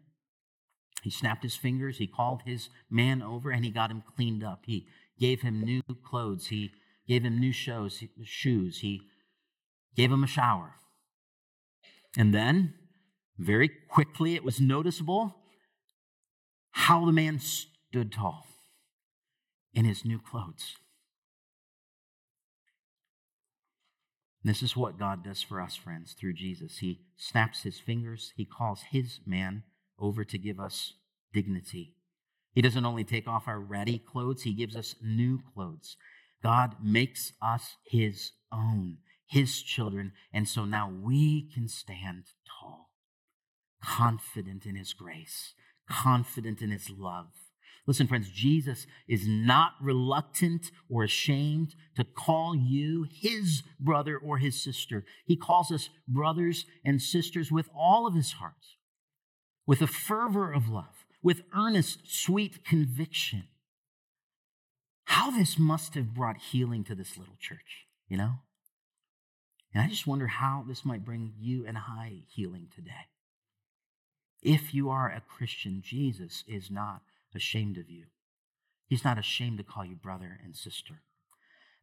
He 1.04 1.10
snapped 1.10 1.44
his 1.44 1.56
fingers, 1.56 1.98
he 1.98 2.08
called 2.08 2.42
his 2.46 2.70
man 2.90 3.22
over, 3.22 3.52
and 3.52 3.64
he 3.64 3.72
got 3.72 3.92
him 3.92 4.04
cleaned 4.16 4.44
up. 4.44 4.64
He 4.66 4.88
gave 5.20 5.42
him 5.42 5.62
new 5.62 5.82
clothes, 6.04 6.48
he 6.48 6.72
gave 7.08 7.24
him 7.24 7.40
new 7.40 7.54
shows, 7.54 8.04
shoes, 8.24 8.80
he 8.80 9.02
gave 9.96 10.12
him 10.12 10.24
a 10.24 10.28
shower. 10.28 10.76
And 12.18 12.34
then, 12.34 12.74
very 13.38 13.70
quickly, 13.90 14.36
it 14.36 14.44
was 14.44 14.60
noticeable 14.60 15.36
how 16.72 17.06
the 17.06 17.12
man 17.12 17.40
stood 17.40 18.12
tall 18.12 18.46
in 19.74 19.86
his 19.86 20.06
new 20.06 20.20
clothes. 20.20 20.76
This 24.44 24.64
is 24.64 24.76
what 24.76 24.98
God 24.98 25.24
does 25.24 25.42
for 25.42 25.60
us, 25.60 25.76
friends, 25.76 26.14
through 26.14 26.34
Jesus. 26.34 26.78
He 26.78 27.02
snaps 27.18 27.64
his 27.64 27.80
fingers, 27.80 28.34
he 28.36 28.46
calls 28.46 28.84
his 28.92 29.20
man 29.26 29.64
over 30.00 30.24
to 30.26 30.38
give 30.38 30.60
us 30.60 30.94
dignity. 31.34 31.96
He 32.54 32.62
doesn't 32.62 32.86
only 32.86 33.04
take 33.04 33.28
off 33.28 33.48
our 33.48 33.60
ratty 33.60 34.00
clothes, 34.00 34.44
he 34.44 34.54
gives 34.54 34.76
us 34.76 34.96
new 35.02 35.40
clothes. 35.54 35.98
God 36.42 36.78
makes 36.82 37.34
us 37.42 37.76
his 37.86 38.32
own, 38.52 38.98
his 39.28 39.62
children, 39.62 40.14
and 40.34 40.48
so 40.48 40.66
now 40.66 40.90
we 40.90 41.50
can 41.54 41.68
stand 41.68 42.26
tall, 42.60 42.90
confident 43.84 44.66
in 44.66 44.76
his 44.76 44.94
grace, 44.94 45.54
confident 45.90 46.62
in 46.62 46.72
his 46.72 46.90
love 46.90 47.28
Listen, 47.90 48.06
friends, 48.06 48.30
Jesus 48.30 48.86
is 49.08 49.28
not 49.28 49.72
reluctant 49.82 50.70
or 50.92 51.04
ashamed 51.04 51.74
to 51.96 52.04
call 52.04 52.56
you 52.56 53.08
his 53.12 53.64
brother 53.80 54.16
or 54.16 54.38
his 54.38 54.62
sister. 54.62 55.06
He 55.26 55.36
calls 55.36 55.72
us 55.72 55.90
brothers 56.08 56.66
and 56.86 57.02
sisters 57.02 57.52
with 57.52 57.68
all 57.76 58.06
of 58.06 58.14
his 58.14 58.34
heart, 58.34 58.78
with 59.70 59.84
a 59.84 59.88
fervor 59.88 60.52
of 60.52 60.68
love, 60.68 61.06
with 61.22 61.44
earnest, 61.56 62.00
sweet 62.08 62.66
conviction. 62.66 63.44
how 65.06 65.30
this 65.30 65.60
must 65.60 65.94
have 65.94 66.16
brought 66.16 66.38
healing 66.38 66.84
to 66.84 66.96
this 66.96 67.18
little 67.20 67.36
church, 67.40 67.86
you 68.08 68.18
know? 68.18 68.40
And 69.72 69.84
I 69.84 69.88
just 69.88 70.08
wonder 70.08 70.26
how 70.26 70.66
this 70.68 70.84
might 70.84 71.06
bring 71.06 71.34
you 71.38 71.68
and 71.68 71.78
I 71.78 72.24
healing 72.28 72.68
today. 72.74 73.10
If 74.42 74.74
you 74.74 74.90
are 74.90 75.08
a 75.08 75.22
Christian, 75.22 75.84
Jesus 75.84 76.44
is 76.48 76.72
not 76.72 77.02
ashamed 77.36 77.78
of 77.78 77.92
you. 77.92 78.06
He's 78.88 79.04
not 79.04 79.20
ashamed 79.20 79.60
to 79.60 79.64
call 79.64 79.86
you 79.86 79.96
brother 79.96 80.40
and 80.44 80.56
sister. 80.56 81.02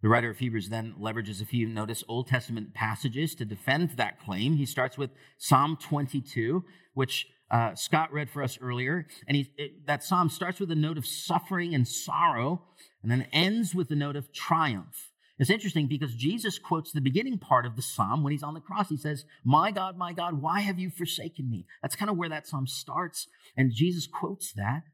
The 0.02 0.08
writer 0.08 0.30
of 0.30 0.38
Hebrews 0.38 0.70
then 0.70 0.94
leverages, 1.00 1.40
if 1.40 1.52
you 1.54 1.68
notice, 1.68 2.02
Old 2.08 2.26
Testament 2.26 2.74
passages 2.74 3.36
to 3.36 3.44
defend 3.44 3.90
that 3.90 4.20
claim. 4.20 4.56
He 4.56 4.66
starts 4.66 4.98
with 4.98 5.10
Psalm 5.38 5.78
22, 5.80 6.64
which 6.94 7.28
uh, 7.50 7.74
Scott 7.74 8.12
read 8.12 8.30
for 8.30 8.42
us 8.42 8.58
earlier. 8.60 9.06
And 9.28 9.36
he, 9.36 9.52
it, 9.56 9.86
that 9.86 10.02
psalm 10.02 10.28
starts 10.28 10.60
with 10.60 10.70
a 10.70 10.76
note 10.76 10.98
of 10.98 11.06
suffering 11.06 11.74
and 11.74 11.86
sorrow, 11.86 12.62
and 13.02 13.10
then 13.10 13.26
ends 13.32 13.74
with 13.74 13.90
a 13.90 13.96
note 13.96 14.16
of 14.16 14.32
triumph. 14.32 15.12
It's 15.38 15.50
interesting 15.50 15.86
because 15.86 16.14
Jesus 16.14 16.58
quotes 16.58 16.92
the 16.92 17.00
beginning 17.00 17.38
part 17.38 17.66
of 17.66 17.76
the 17.76 17.82
psalm 17.82 18.22
when 18.22 18.32
he's 18.32 18.42
on 18.42 18.54
the 18.54 18.60
cross. 18.60 18.88
He 18.88 18.96
says, 18.96 19.26
My 19.44 19.70
God, 19.70 19.98
my 19.98 20.12
God, 20.12 20.40
why 20.40 20.60
have 20.60 20.78
you 20.78 20.90
forsaken 20.90 21.50
me? 21.50 21.66
That's 21.82 21.96
kind 21.96 22.10
of 22.10 22.16
where 22.16 22.30
that 22.30 22.46
psalm 22.46 22.66
starts. 22.66 23.28
And 23.56 23.72
Jesus 23.74 24.06
quotes 24.06 24.52
that. 24.54 24.84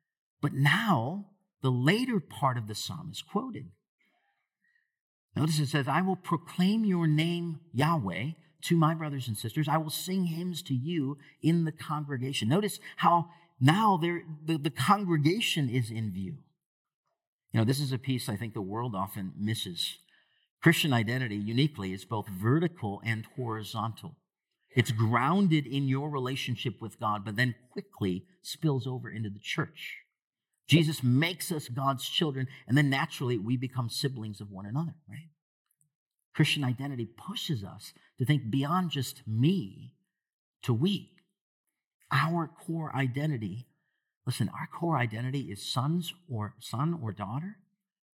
But 0.41 0.53
now, 0.53 1.27
the 1.63 1.71
later 1.71 2.19
part 2.19 2.59
of 2.59 2.67
the 2.67 2.75
psalm 2.75 3.11
is 3.13 3.23
quoted. 3.23 3.67
Notice 5.37 5.61
it 5.61 5.69
says, 5.69 5.87
I 5.87 6.03
will 6.03 6.17
proclaim 6.17 6.85
your 6.85 7.07
name, 7.07 7.61
Yahweh, 7.73 8.33
to 8.63 8.77
my 8.77 8.95
brothers 8.95 9.29
and 9.29 9.37
sisters. 9.37 9.69
I 9.69 9.79
will 9.79 9.91
sing 9.91 10.27
hymns 10.27 10.63
to 10.63 10.75
you 10.75 11.19
in 11.43 11.65
the 11.65 11.73
congregation. 11.73 12.49
Notice 12.49 12.79
how 12.97 13.31
now 13.61 13.97
the, 13.97 14.57
the 14.59 14.71
congregation 14.71 15.69
is 15.69 15.91
in 15.91 16.13
view. 16.13 16.39
You 17.53 17.61
know, 17.61 17.65
this 17.65 17.81
is 17.81 17.93
a 17.93 17.99
piece 17.99 18.29
I 18.29 18.37
think 18.37 18.55
the 18.55 18.63
world 18.63 18.95
often 18.95 19.33
misses. 19.39 19.99
Christian 20.63 20.93
identity, 20.93 21.37
uniquely, 21.37 21.93
is 21.93 22.05
both 22.05 22.29
vertical 22.29 23.03
and 23.05 23.27
horizontal. 23.37 24.17
It's 24.75 24.91
grounded 24.91 25.67
in 25.67 25.87
your 25.87 26.09
relationship 26.09 26.81
with 26.81 26.99
God, 26.99 27.25
but 27.25 27.37
then 27.37 27.55
quickly 27.73 28.25
spills 28.43 28.87
over 28.87 29.11
into 29.11 29.29
the 29.29 29.41
church. 29.41 29.99
Jesus 30.67 31.03
makes 31.03 31.53
us 31.53 31.69
God's 31.69 32.09
children, 32.09 32.47
and 32.67 32.79
then 32.79 32.89
naturally 32.89 33.37
we 33.37 33.57
become 33.57 33.91
siblings 33.91 34.41
of 34.41 34.51
one 34.51 34.65
another, 34.65 34.95
right? 35.09 35.29
Christian 36.35 36.65
identity 36.65 37.07
pushes 37.07 37.63
us 37.63 37.93
to 38.19 38.25
think 38.25 38.51
beyond 38.51 38.91
just 38.91 39.23
me 39.27 39.95
to 40.63 40.73
we. 40.73 41.11
Our 42.11 42.49
core 42.49 42.95
identity, 42.95 43.67
listen, 44.27 44.49
our 44.49 44.67
core 44.67 44.99
identity 44.99 45.51
is 45.51 45.63
sons 45.63 46.15
or 46.31 46.55
son 46.61 46.99
or 47.03 47.13
daughter, 47.13 47.57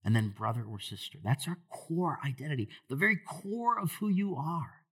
and 0.04 0.14
then 0.14 0.34
brother 0.36 0.64
or 0.68 0.80
sister. 0.80 1.18
That's 1.22 1.48
our 1.48 1.58
core 1.70 2.18
identity, 2.24 2.68
the 2.88 2.96
very 2.96 3.16
core 3.16 3.78
of 3.78 3.92
who 4.00 4.08
you 4.08 4.36
are. 4.36 4.84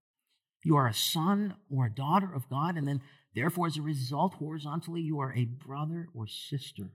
You 0.65 0.77
are 0.77 0.89
a 0.89 0.95
son 0.95 1.55
or 1.71 1.87
a 1.87 1.95
daughter 1.95 2.29
of 2.35 2.49
God, 2.49 2.77
and 2.77 2.89
then 2.89 3.01
therefore, 3.35 3.69
as 3.69 3.77
a 3.77 3.83
result, 3.83 4.35
horizontally, 4.35 5.01
you 5.01 5.21
are 5.21 5.33
a 5.33 5.45
brother 5.45 6.09
or 6.13 6.27
sister 6.27 6.91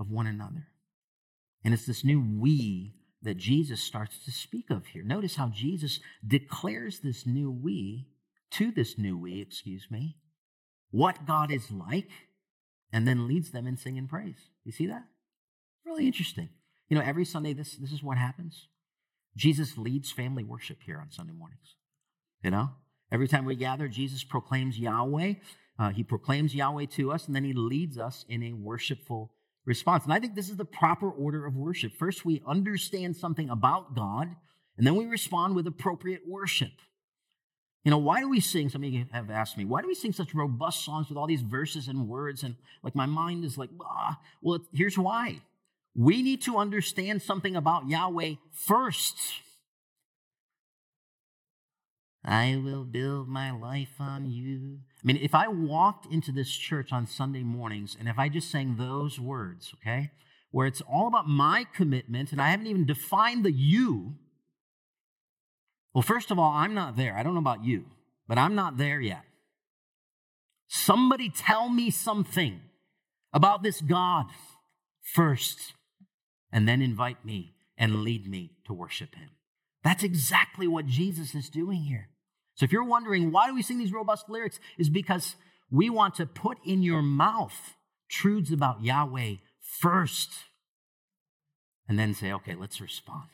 of 0.00 0.10
one 0.10 0.26
another. 0.26 0.68
And 1.62 1.74
it's 1.74 1.86
this 1.86 2.04
new 2.04 2.20
we 2.20 2.94
that 3.22 3.36
Jesus 3.36 3.82
starts 3.82 4.24
to 4.24 4.30
speak 4.30 4.70
of 4.70 4.86
here. 4.86 5.02
Notice 5.02 5.36
how 5.36 5.48
Jesus 5.48 6.00
declares 6.26 7.00
this 7.00 7.26
new 7.26 7.50
we 7.50 8.08
to 8.52 8.70
this 8.70 8.98
new 8.98 9.16
we, 9.16 9.40
excuse 9.40 9.86
me, 9.90 10.16
what 10.90 11.26
God 11.26 11.50
is 11.50 11.70
like, 11.70 12.10
and 12.92 13.08
then 13.08 13.26
leads 13.26 13.50
them 13.50 13.66
in 13.66 13.76
singing 13.76 14.06
praise. 14.06 14.50
You 14.64 14.72
see 14.72 14.86
that? 14.86 15.04
Really 15.86 16.06
interesting. 16.06 16.50
You 16.88 16.98
know, 16.98 17.04
every 17.04 17.24
Sunday, 17.24 17.54
this, 17.54 17.76
this 17.76 17.92
is 17.92 18.02
what 18.02 18.18
happens. 18.18 18.68
Jesus 19.36 19.78
leads 19.78 20.12
family 20.12 20.44
worship 20.44 20.78
here 20.84 21.00
on 21.00 21.10
Sunday 21.10 21.32
mornings. 21.32 21.76
You 22.44 22.50
know, 22.50 22.70
every 23.10 23.28
time 23.28 23.46
we 23.46 23.56
gather, 23.56 23.88
Jesus 23.88 24.24
proclaims 24.24 24.78
Yahweh. 24.78 25.34
Uh, 25.78 25.90
he 25.90 26.02
proclaims 26.02 26.54
Yahweh 26.54 26.86
to 26.86 27.10
us, 27.12 27.26
and 27.26 27.34
then 27.34 27.44
he 27.44 27.54
leads 27.54 27.96
us 27.96 28.26
in 28.28 28.42
a 28.42 28.52
worshipful 28.52 29.32
response. 29.64 30.04
And 30.04 30.12
I 30.12 30.20
think 30.20 30.34
this 30.34 30.48
is 30.50 30.56
the 30.56 30.64
proper 30.64 31.10
order 31.10 31.46
of 31.46 31.56
worship. 31.56 31.92
First, 31.92 32.24
we 32.24 32.42
understand 32.46 33.16
something 33.16 33.50
about 33.50 33.94
God, 33.94 34.34
and 34.76 34.86
then 34.86 34.96
we 34.96 35.06
respond 35.06 35.54
with 35.54 35.66
appropriate 35.66 36.22
worship. 36.26 36.72
You 37.84 37.90
know, 37.90 37.98
why 37.98 38.20
do 38.20 38.28
we 38.28 38.40
sing? 38.40 38.68
Some 38.68 38.84
of 38.84 38.90
you 38.90 39.06
have 39.12 39.30
asked 39.30 39.58
me, 39.58 39.64
why 39.64 39.82
do 39.82 39.88
we 39.88 39.94
sing 39.94 40.12
such 40.12 40.34
robust 40.34 40.84
songs 40.84 41.08
with 41.08 41.18
all 41.18 41.26
these 41.26 41.42
verses 41.42 41.88
and 41.88 42.08
words? 42.08 42.44
And 42.44 42.54
like 42.82 42.94
my 42.94 43.06
mind 43.06 43.44
is 43.44 43.58
like, 43.58 43.70
ah. 43.80 44.20
Well, 44.40 44.60
here's 44.72 44.96
why. 44.96 45.40
We 45.94 46.22
need 46.22 46.42
to 46.42 46.58
understand 46.58 47.22
something 47.22 47.56
about 47.56 47.88
Yahweh 47.88 48.34
first. 48.52 49.16
I 52.24 52.60
will 52.62 52.84
build 52.84 53.28
my 53.28 53.50
life 53.50 53.94
on 53.98 54.30
you. 54.30 54.78
I 55.02 55.06
mean, 55.06 55.18
if 55.20 55.34
I 55.34 55.48
walked 55.48 56.06
into 56.12 56.30
this 56.30 56.50
church 56.50 56.92
on 56.92 57.06
Sunday 57.06 57.42
mornings 57.42 57.96
and 57.98 58.08
if 58.08 58.18
I 58.18 58.28
just 58.28 58.50
sang 58.50 58.76
those 58.76 59.18
words, 59.18 59.74
okay, 59.80 60.12
where 60.52 60.66
it's 60.66 60.82
all 60.82 61.08
about 61.08 61.28
my 61.28 61.66
commitment 61.74 62.30
and 62.30 62.40
I 62.40 62.50
haven't 62.50 62.68
even 62.68 62.86
defined 62.86 63.44
the 63.44 63.52
you, 63.52 64.14
well, 65.94 66.02
first 66.02 66.30
of 66.30 66.38
all, 66.38 66.52
I'm 66.52 66.74
not 66.74 66.96
there. 66.96 67.16
I 67.16 67.22
don't 67.22 67.34
know 67.34 67.40
about 67.40 67.64
you, 67.64 67.86
but 68.28 68.38
I'm 68.38 68.54
not 68.54 68.76
there 68.76 69.00
yet. 69.00 69.24
Somebody 70.68 71.28
tell 71.28 71.68
me 71.68 71.90
something 71.90 72.60
about 73.32 73.62
this 73.62 73.80
God 73.80 74.26
first, 75.02 75.74
and 76.52 76.68
then 76.68 76.80
invite 76.80 77.24
me 77.24 77.54
and 77.76 78.02
lead 78.02 78.26
me 78.26 78.52
to 78.66 78.72
worship 78.72 79.14
Him. 79.14 79.30
That's 79.82 80.02
exactly 80.02 80.66
what 80.66 80.86
Jesus 80.86 81.34
is 81.34 81.50
doing 81.50 81.82
here. 81.82 82.08
So 82.62 82.64
if 82.64 82.70
you're 82.70 82.84
wondering 82.84 83.32
why 83.32 83.48
do 83.48 83.56
we 83.56 83.62
sing 83.62 83.78
these 83.78 83.92
robust 83.92 84.28
lyrics, 84.28 84.60
is 84.78 84.88
because 84.88 85.34
we 85.68 85.90
want 85.90 86.14
to 86.14 86.26
put 86.26 86.58
in 86.64 86.84
your 86.84 87.02
mouth 87.02 87.74
truths 88.08 88.52
about 88.52 88.84
Yahweh 88.84 89.38
first 89.58 90.30
and 91.88 91.98
then 91.98 92.14
say, 92.14 92.32
okay, 92.32 92.54
let's 92.54 92.80
respond. 92.80 93.30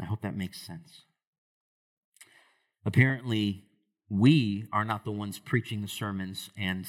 I 0.00 0.04
hope 0.04 0.22
that 0.22 0.36
makes 0.36 0.64
sense. 0.64 1.02
Apparently, 2.86 3.64
we 4.08 4.66
are 4.72 4.84
not 4.84 5.04
the 5.04 5.10
ones 5.10 5.40
preaching 5.40 5.82
the 5.82 5.88
sermons 5.88 6.50
and 6.56 6.86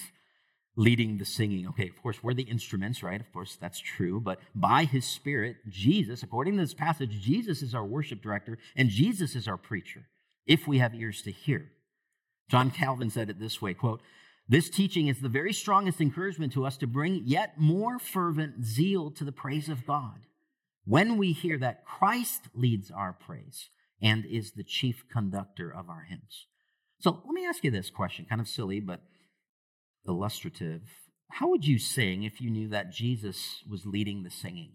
leading 0.75 1.17
the 1.17 1.25
singing. 1.25 1.67
Okay, 1.69 1.89
of 1.89 1.99
course, 2.03 2.21
we're 2.21 2.35
the 2.35 2.43
instruments, 2.43 3.01
right? 3.01 3.19
Of 3.19 3.33
course, 3.33 3.57
that's 3.59 3.79
true. 3.79 4.19
But 4.19 4.37
by 4.53 4.83
his 4.83 5.05
Spirit, 5.05 5.55
Jesus, 5.67 6.21
according 6.21 6.53
to 6.57 6.61
this 6.61 6.75
passage, 6.75 7.19
Jesus 7.19 7.63
is 7.63 7.73
our 7.73 7.83
worship 7.83 8.21
director 8.21 8.59
and 8.75 8.89
Jesus 8.89 9.35
is 9.35 9.47
our 9.47 9.57
preacher, 9.57 10.05
if 10.49 10.67
we 10.67 10.79
have 10.79 10.95
ears 10.95 11.21
to 11.21 11.31
hear. 11.31 11.71
John 12.49 12.71
Calvin 12.71 13.11
said 13.11 13.29
it 13.29 13.39
this 13.39 13.61
way 13.61 13.73
quote, 13.73 14.01
this 14.49 14.69
teaching 14.69 15.07
is 15.07 15.21
the 15.21 15.29
very 15.29 15.53
strongest 15.53 16.01
encouragement 16.01 16.53
to 16.53 16.65
us 16.65 16.75
to 16.77 16.87
bring 16.87 17.21
yet 17.23 17.59
more 17.59 17.99
fervent 17.99 18.65
zeal 18.65 19.11
to 19.11 19.23
the 19.23 19.31
praise 19.31 19.69
of 19.69 19.85
God 19.85 20.25
when 20.85 21.17
we 21.17 21.33
hear 21.33 21.59
that 21.59 21.85
Christ 21.85 22.41
leads 22.55 22.89
our 22.89 23.13
praise 23.13 23.69
and 24.01 24.25
is 24.25 24.53
the 24.53 24.63
chief 24.63 25.03
conductor 25.13 25.71
of 25.71 25.87
our 25.87 26.07
hymns. 26.09 26.47
So 26.99 27.21
let 27.23 27.33
me 27.33 27.45
ask 27.45 27.63
you 27.63 27.69
this 27.69 27.91
question, 27.91 28.25
kind 28.27 28.41
of 28.41 28.47
silly, 28.47 28.79
but 28.79 29.01
illustrative. 30.07 30.81
How 31.29 31.47
would 31.49 31.67
you 31.67 31.77
sing 31.77 32.23
if 32.23 32.41
you 32.41 32.49
knew 32.49 32.69
that 32.69 32.91
Jesus 32.91 33.63
was 33.69 33.85
leading 33.85 34.23
the 34.23 34.31
singing? 34.31 34.71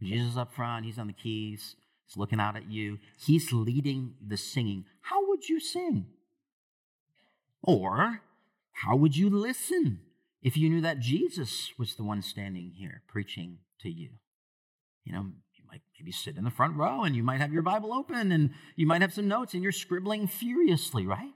Jesus 0.00 0.36
up 0.36 0.54
front, 0.54 0.86
he's 0.86 0.98
on 0.98 1.08
the 1.08 1.12
keys, 1.12 1.74
he's 2.06 2.16
looking 2.16 2.40
out 2.40 2.56
at 2.56 2.70
you, 2.70 2.98
he's 3.18 3.52
leading 3.52 4.14
the 4.26 4.36
singing. 4.36 4.84
How 5.02 5.28
would 5.28 5.48
you 5.48 5.60
sing? 5.60 6.06
Or 7.62 8.20
how 8.72 8.96
would 8.96 9.16
you 9.16 9.30
listen 9.30 10.00
if 10.42 10.56
you 10.56 10.68
knew 10.68 10.80
that 10.82 11.00
Jesus 11.00 11.72
was 11.78 11.94
the 11.94 12.04
one 12.04 12.22
standing 12.22 12.72
here 12.76 13.02
preaching 13.08 13.58
to 13.80 13.90
you? 13.90 14.10
You 15.04 15.12
know, 15.12 15.26
you 15.54 15.64
might 15.70 15.82
maybe 15.98 16.12
sit 16.12 16.36
in 16.36 16.44
the 16.44 16.50
front 16.50 16.76
row 16.76 17.02
and 17.02 17.14
you 17.14 17.22
might 17.22 17.40
have 17.40 17.52
your 17.52 17.62
Bible 17.62 17.92
open 17.92 18.32
and 18.32 18.50
you 18.76 18.86
might 18.86 19.02
have 19.02 19.12
some 19.12 19.28
notes 19.28 19.54
and 19.54 19.62
you're 19.62 19.72
scribbling 19.72 20.26
furiously, 20.26 21.06
right? 21.06 21.32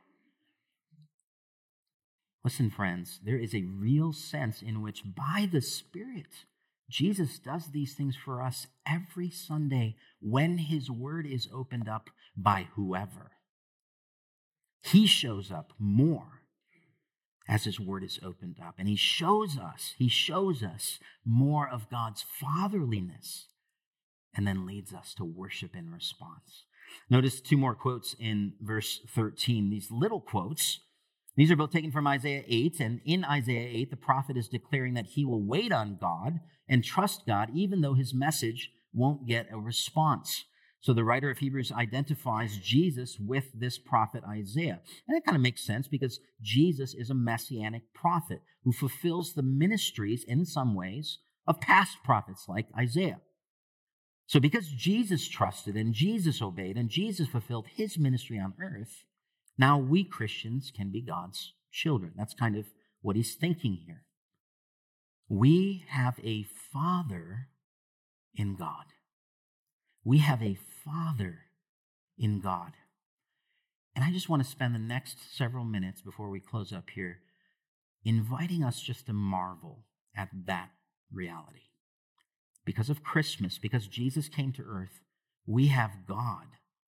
Listen, 2.45 2.71
friends, 2.71 3.21
there 3.25 3.39
is 3.39 3.55
a 3.55 3.63
real 3.63 4.13
sense 4.13 4.63
in 4.63 4.81
which 4.81 5.03
by 5.05 5.49
the 5.51 5.61
Spirit, 5.61 6.47
Jesus 6.89 7.39
does 7.39 7.71
these 7.71 7.95
things 7.95 8.17
for 8.17 8.43
us 8.43 8.67
every 8.87 9.31
Sunday 9.31 9.97
when 10.21 10.59
his 10.59 10.91
word 10.91 11.27
is 11.27 11.49
opened 11.53 11.89
up 11.89 12.11
by 12.37 12.69
whoever. 12.75 13.33
He 14.83 15.07
shows 15.07 15.51
up 15.51 15.73
more 15.79 16.43
as 17.49 17.65
his 17.65 17.81
word 17.81 18.05
is 18.05 18.21
opened 18.23 18.57
up. 18.63 18.75
And 18.79 18.89
he 18.89 18.97
shows 18.97 19.59
us, 19.59 19.95
he 19.99 20.09
shows 20.09 20.63
us 20.63 20.99
more 21.25 21.69
of 21.69 21.91
God's 21.91 22.23
fatherliness 22.23 23.47
and 24.35 24.47
then 24.47 24.67
leads 24.67 24.93
us 24.93 25.15
to 25.15 25.25
worship 25.25 25.75
in 25.75 25.91
response. 25.91 26.65
Notice 27.11 27.41
two 27.41 27.57
more 27.57 27.75
quotes 27.75 28.15
in 28.19 28.55
verse 28.61 29.01
13. 29.15 29.71
These 29.71 29.91
little 29.91 30.21
quotes 30.21 30.81
These 31.37 31.51
are 31.51 31.57
both 31.57 31.73
taken 31.73 31.91
from 31.91 32.07
Isaiah 32.07 32.45
8. 32.47 32.81
And 32.81 33.01
in 33.05 33.25
Isaiah 33.25 33.69
8, 33.69 33.91
the 33.91 33.97
prophet 33.97 34.37
is 34.37 34.49
declaring 34.49 34.95
that 34.95 35.07
he 35.07 35.25
will 35.25 35.43
wait 35.43 35.73
on 35.73 35.99
God 36.01 36.41
and 36.69 36.85
trust 36.85 37.27
God, 37.27 37.51
even 37.55 37.81
though 37.81 37.95
his 37.95 38.15
message 38.15 38.71
won't 38.93 39.27
get 39.27 39.47
a 39.53 39.59
response. 39.59 40.45
So 40.81 40.93
the 40.93 41.05
writer 41.05 41.31
of 41.31 41.39
Hebrews 41.39 41.73
identifies 41.73 42.57
Jesus 42.59 43.19
with 43.19 43.47
this 43.55 43.79
prophet 43.79 44.23
Isaiah. 44.29 44.81
And 45.09 45.17
it 45.17 45.25
kind 45.25 45.37
of 45.37 45.43
makes 45.43 45.67
sense 45.67 45.89
because 45.89 46.21
Jesus 46.41 46.95
is 46.95 47.11
a 47.11 47.15
messianic 47.15 47.83
prophet 47.95 48.43
who 48.65 48.73
fulfills 48.73 49.35
the 49.35 49.43
ministries 49.43 50.25
in 50.27 50.45
some 50.45 50.75
ways 50.75 51.19
of 51.47 51.61
past 51.61 51.99
prophets 52.05 52.45
like 52.49 52.67
Isaiah. 52.79 53.21
So 54.27 54.39
because 54.39 54.69
Jesus 54.69 55.27
trusted 55.27 55.75
and 55.75 55.95
Jesus 55.95 56.43
obeyed 56.43 56.77
and 56.77 56.91
Jesus 56.91 57.29
fulfilled 57.29 57.67
his 57.75 57.99
ministry 57.99 58.39
on 58.39 58.53
earth, 58.63 59.05
now 59.59 59.79
we 59.79 60.05
Christians 60.05 60.71
can 60.75 60.93
be 60.93 61.01
God's 61.01 61.55
children. 61.73 62.13
That's 62.17 62.35
kind 62.35 62.57
of 62.57 62.67
what 63.01 63.17
he's 63.17 63.35
thinking 63.35 63.79
here. 63.87 64.05
We 65.29 65.85
have 65.89 66.21
a 66.23 66.45
father 66.79 67.49
in 68.35 68.55
God. 68.55 68.85
We 70.05 70.19
have 70.19 70.43
a 70.43 70.59
father 70.85 71.41
in 72.17 72.41
God. 72.41 72.73
And 73.97 74.05
I 74.05 74.13
just 74.13 74.29
want 74.29 74.45
to 74.45 74.49
spend 74.49 74.75
the 74.75 74.79
next 74.79 75.37
several 75.37 75.65
minutes 75.65 76.01
before 76.01 76.31
we 76.31 76.41
close 76.41 76.73
up 76.73 76.91
here 76.95 77.19
inviting 78.05 78.63
us 78.63 78.81
just 78.81 79.07
to 79.07 79.13
marvel 79.13 79.87
at 80.17 80.29
that 80.47 80.71
reality. 81.13 81.63
Because 82.65 82.91
of 82.91 83.03
Christmas, 83.03 83.59
because 83.59 83.89
Jesus 83.89 84.29
came 84.29 84.53
to 84.53 84.63
earth, 84.63 85.01
we 85.47 85.69
have 85.69 86.07
God 86.07 86.47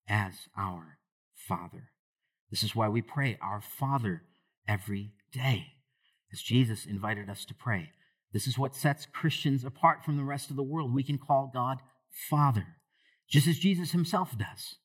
as 0.08 0.34
our 0.56 0.98
Father. 1.34 1.90
This 2.50 2.62
is 2.62 2.76
why 2.76 2.88
we 2.88 3.02
pray, 3.02 3.38
Our 3.42 3.60
Father, 3.60 4.22
every 4.68 5.14
day, 5.32 5.74
as 6.32 6.42
Jesus 6.42 6.86
invited 6.86 7.28
us 7.28 7.44
to 7.46 7.54
pray. 7.54 7.90
This 8.32 8.46
is 8.46 8.58
what 8.58 8.76
sets 8.76 9.06
Christians 9.06 9.64
apart 9.64 10.04
from 10.04 10.16
the 10.16 10.24
rest 10.24 10.50
of 10.50 10.56
the 10.56 10.62
world. 10.62 10.94
We 10.94 11.02
can 11.02 11.18
call 11.18 11.50
God 11.52 11.78
Father, 12.28 12.66
just 13.28 13.46
as 13.46 13.58
Jesus 13.58 13.92
himself 13.92 14.36
does. 14.36 14.76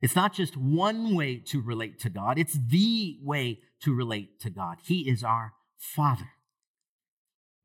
It's 0.00 0.16
not 0.16 0.32
just 0.32 0.56
one 0.56 1.14
way 1.14 1.36
to 1.46 1.60
relate 1.60 1.98
to 2.00 2.10
God, 2.10 2.38
it's 2.38 2.58
the 2.68 3.18
way 3.22 3.60
to 3.82 3.94
relate 3.94 4.40
to 4.40 4.50
God. 4.50 4.78
He 4.84 5.08
is 5.08 5.24
our 5.24 5.54
Father. 5.76 6.30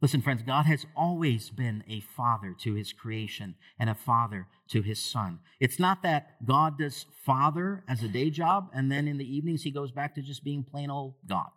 Listen, 0.04 0.22
friends, 0.22 0.44
God 0.44 0.66
has 0.66 0.86
always 0.98 1.50
been 1.50 1.82
a 1.88 2.02
father 2.02 2.54
to 2.60 2.74
his 2.74 2.92
creation 2.92 3.56
and 3.80 3.90
a 3.90 3.96
father 3.96 4.48
to 4.68 4.82
his 4.82 5.00
son. 5.00 5.40
It's 5.62 5.80
not 5.80 6.04
that 6.04 6.46
God 6.46 6.78
does 6.78 7.06
father 7.26 7.86
as 7.88 8.04
a 8.04 8.10
day 8.10 8.30
job 8.30 8.70
and 8.74 8.92
then 8.92 9.08
in 9.08 9.18
the 9.18 9.36
evenings 9.36 9.64
he 9.64 9.72
goes 9.72 9.92
back 9.92 10.14
to 10.16 10.22
just 10.22 10.44
being 10.44 10.66
plain 10.70 10.90
old 10.90 11.14
God. 11.26 11.52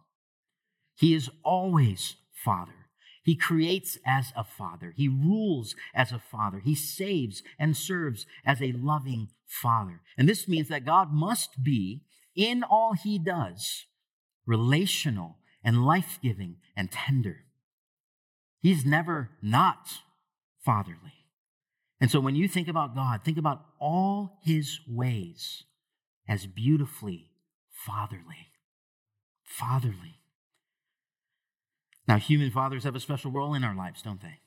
He 0.94 1.12
is 1.12 1.28
always 1.42 2.14
father. 2.44 2.85
He 3.26 3.34
creates 3.34 3.98
as 4.06 4.32
a 4.36 4.44
father. 4.44 4.94
He 4.96 5.08
rules 5.08 5.74
as 5.92 6.12
a 6.12 6.20
father. 6.20 6.60
He 6.60 6.76
saves 6.76 7.42
and 7.58 7.76
serves 7.76 8.24
as 8.44 8.62
a 8.62 8.70
loving 8.70 9.30
father. 9.44 10.00
And 10.16 10.28
this 10.28 10.46
means 10.46 10.68
that 10.68 10.84
God 10.84 11.12
must 11.12 11.60
be, 11.60 12.04
in 12.36 12.62
all 12.62 12.92
he 12.92 13.18
does, 13.18 13.86
relational 14.46 15.38
and 15.64 15.84
life 15.84 16.20
giving 16.22 16.58
and 16.76 16.92
tender. 16.92 17.38
He's 18.62 18.86
never 18.86 19.30
not 19.42 19.88
fatherly. 20.64 21.24
And 22.00 22.12
so 22.12 22.20
when 22.20 22.36
you 22.36 22.46
think 22.46 22.68
about 22.68 22.94
God, 22.94 23.24
think 23.24 23.38
about 23.38 23.62
all 23.80 24.38
his 24.44 24.78
ways 24.86 25.64
as 26.28 26.46
beautifully 26.46 27.32
fatherly. 27.72 28.52
Fatherly. 29.42 30.15
Now, 32.08 32.18
human 32.18 32.50
fathers 32.50 32.84
have 32.84 32.94
a 32.94 33.00
special 33.00 33.30
role 33.30 33.54
in 33.54 33.64
our 33.64 33.74
lives, 33.74 34.02
don't 34.02 34.22
they? 34.22 34.40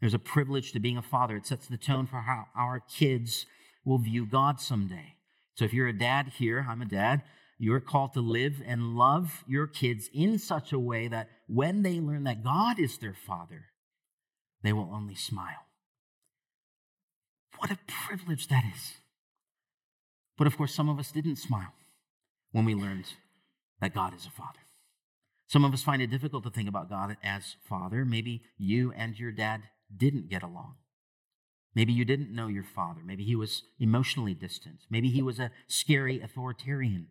There's 0.00 0.14
a 0.14 0.18
privilege 0.18 0.72
to 0.72 0.80
being 0.80 0.96
a 0.96 1.02
father. 1.02 1.36
It 1.36 1.46
sets 1.46 1.68
the 1.68 1.76
tone 1.76 2.06
for 2.06 2.18
how 2.18 2.46
our 2.56 2.80
kids 2.80 3.46
will 3.84 3.98
view 3.98 4.26
God 4.26 4.60
someday. 4.60 5.14
So 5.54 5.64
if 5.64 5.72
you're 5.72 5.88
a 5.88 5.98
dad 5.98 6.32
here, 6.36 6.66
I'm 6.68 6.82
a 6.82 6.86
dad, 6.86 7.22
you're 7.58 7.80
called 7.80 8.12
to 8.14 8.20
live 8.20 8.60
and 8.66 8.96
love 8.96 9.44
your 9.46 9.66
kids 9.66 10.10
in 10.12 10.38
such 10.38 10.72
a 10.72 10.78
way 10.78 11.06
that 11.08 11.28
when 11.46 11.82
they 11.82 12.00
learn 12.00 12.24
that 12.24 12.42
God 12.42 12.80
is 12.80 12.98
their 12.98 13.14
father, 13.14 13.66
they 14.62 14.72
will 14.72 14.90
only 14.92 15.14
smile. 15.14 15.66
What 17.58 17.70
a 17.70 17.78
privilege 17.86 18.48
that 18.48 18.64
is. 18.74 18.94
But 20.36 20.48
of 20.48 20.56
course, 20.56 20.74
some 20.74 20.88
of 20.88 20.98
us 20.98 21.12
didn't 21.12 21.36
smile 21.36 21.72
when 22.50 22.64
we 22.64 22.74
learned 22.74 23.06
that 23.80 23.94
God 23.94 24.14
is 24.14 24.26
a 24.26 24.30
father. 24.30 24.63
Some 25.54 25.64
of 25.64 25.72
us 25.72 25.84
find 25.84 26.02
it 26.02 26.10
difficult 26.10 26.42
to 26.42 26.50
think 26.50 26.68
about 26.68 26.90
God 26.90 27.16
as 27.22 27.54
father. 27.68 28.04
Maybe 28.04 28.42
you 28.58 28.92
and 28.96 29.16
your 29.16 29.30
dad 29.30 29.62
didn't 29.96 30.28
get 30.28 30.42
along. 30.42 30.74
Maybe 31.76 31.92
you 31.92 32.04
didn't 32.04 32.34
know 32.34 32.48
your 32.48 32.64
father. 32.64 33.02
Maybe 33.06 33.22
he 33.22 33.36
was 33.36 33.62
emotionally 33.78 34.34
distant. 34.34 34.80
Maybe 34.90 35.10
he 35.10 35.22
was 35.22 35.38
a 35.38 35.52
scary 35.68 36.20
authoritarian 36.20 37.06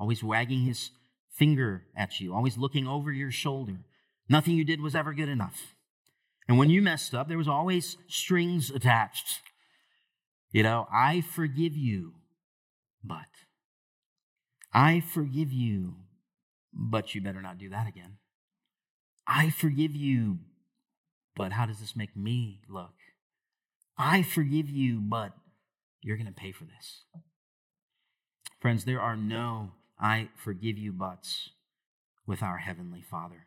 always 0.00 0.24
wagging 0.24 0.62
his 0.62 0.90
finger 1.30 1.84
at 1.96 2.18
you, 2.18 2.34
always 2.34 2.58
looking 2.58 2.88
over 2.88 3.12
your 3.12 3.30
shoulder. 3.30 3.76
Nothing 4.28 4.56
you 4.56 4.64
did 4.64 4.80
was 4.80 4.96
ever 4.96 5.14
good 5.14 5.28
enough. 5.28 5.76
And 6.48 6.58
when 6.58 6.70
you 6.70 6.82
messed 6.82 7.14
up, 7.14 7.28
there 7.28 7.38
was 7.38 7.46
always 7.46 7.96
strings 8.08 8.72
attached. 8.72 9.40
You 10.50 10.64
know, 10.64 10.88
I 10.92 11.20
forgive 11.20 11.76
you, 11.76 12.14
but 13.04 13.30
I 14.72 14.98
forgive 14.98 15.52
you, 15.52 15.94
but 16.74 17.14
you 17.14 17.20
better 17.20 17.42
not 17.42 17.58
do 17.58 17.68
that 17.70 17.86
again. 17.86 18.18
I 19.26 19.50
forgive 19.50 19.94
you, 19.94 20.40
but 21.36 21.52
how 21.52 21.66
does 21.66 21.80
this 21.80 21.96
make 21.96 22.16
me 22.16 22.60
look? 22.68 22.94
I 23.96 24.22
forgive 24.22 24.68
you, 24.68 25.00
but 25.00 25.32
you're 26.02 26.16
going 26.16 26.26
to 26.26 26.32
pay 26.32 26.52
for 26.52 26.64
this. 26.64 27.04
Friends, 28.60 28.84
there 28.84 29.00
are 29.00 29.16
no 29.16 29.72
I 29.98 30.28
forgive 30.36 30.76
you 30.76 30.92
buts 30.92 31.50
with 32.26 32.42
our 32.42 32.58
Heavenly 32.58 33.02
Father. 33.02 33.46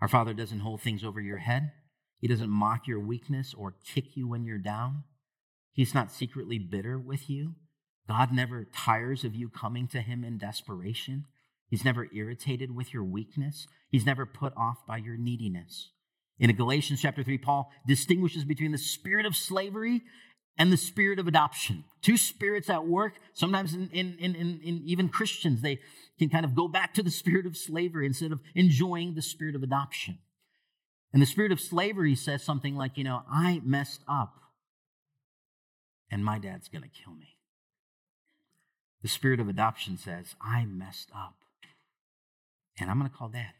Our 0.00 0.08
Father 0.08 0.34
doesn't 0.34 0.60
hold 0.60 0.82
things 0.82 1.02
over 1.02 1.20
your 1.20 1.38
head, 1.38 1.72
He 2.18 2.28
doesn't 2.28 2.50
mock 2.50 2.86
your 2.86 3.00
weakness 3.00 3.54
or 3.56 3.76
kick 3.84 4.16
you 4.16 4.28
when 4.28 4.44
you're 4.44 4.58
down. 4.58 5.04
He's 5.72 5.94
not 5.94 6.12
secretly 6.12 6.58
bitter 6.58 6.98
with 6.98 7.28
you. 7.28 7.54
God 8.08 8.32
never 8.32 8.64
tires 8.64 9.24
of 9.24 9.34
you 9.34 9.48
coming 9.48 9.88
to 9.88 10.00
Him 10.00 10.24
in 10.24 10.38
desperation. 10.38 11.24
He's 11.68 11.84
never 11.84 12.06
irritated 12.12 12.74
with 12.74 12.94
your 12.94 13.04
weakness. 13.04 13.66
He's 13.90 14.06
never 14.06 14.26
put 14.26 14.52
off 14.56 14.86
by 14.86 14.98
your 14.98 15.16
neediness. 15.16 15.90
In 16.38 16.54
Galatians 16.54 17.00
chapter 17.00 17.22
3, 17.22 17.38
Paul 17.38 17.70
distinguishes 17.86 18.44
between 18.44 18.72
the 18.72 18.78
spirit 18.78 19.26
of 19.26 19.34
slavery 19.34 20.02
and 20.58 20.72
the 20.72 20.76
spirit 20.76 21.18
of 21.18 21.26
adoption. 21.26 21.84
Two 22.02 22.16
spirits 22.16 22.70
at 22.70 22.86
work. 22.86 23.14
Sometimes 23.34 23.74
in, 23.74 23.88
in, 23.92 24.14
in, 24.18 24.34
in, 24.34 24.82
even 24.84 25.08
Christians, 25.08 25.60
they 25.60 25.80
can 26.18 26.28
kind 26.28 26.44
of 26.44 26.54
go 26.54 26.68
back 26.68 26.94
to 26.94 27.02
the 27.02 27.10
spirit 27.10 27.46
of 27.46 27.56
slavery 27.56 28.06
instead 28.06 28.32
of 28.32 28.40
enjoying 28.54 29.14
the 29.14 29.22
spirit 29.22 29.54
of 29.54 29.62
adoption. 29.62 30.18
And 31.12 31.22
the 31.22 31.26
spirit 31.26 31.52
of 31.52 31.60
slavery 31.60 32.14
says 32.14 32.42
something 32.42 32.76
like, 32.76 32.96
you 32.96 33.04
know, 33.04 33.22
I 33.30 33.60
messed 33.64 34.02
up 34.08 34.34
and 36.10 36.24
my 36.24 36.38
dad's 36.38 36.68
going 36.68 36.82
to 36.82 36.88
kill 36.88 37.14
me. 37.14 37.36
The 39.02 39.08
spirit 39.08 39.40
of 39.40 39.48
adoption 39.48 39.98
says, 39.98 40.34
I 40.40 40.64
messed 40.64 41.10
up 41.14 41.36
and 42.78 42.90
I'm 42.90 42.98
going 42.98 43.10
to 43.10 43.16
call 43.16 43.28
dad. 43.28 43.52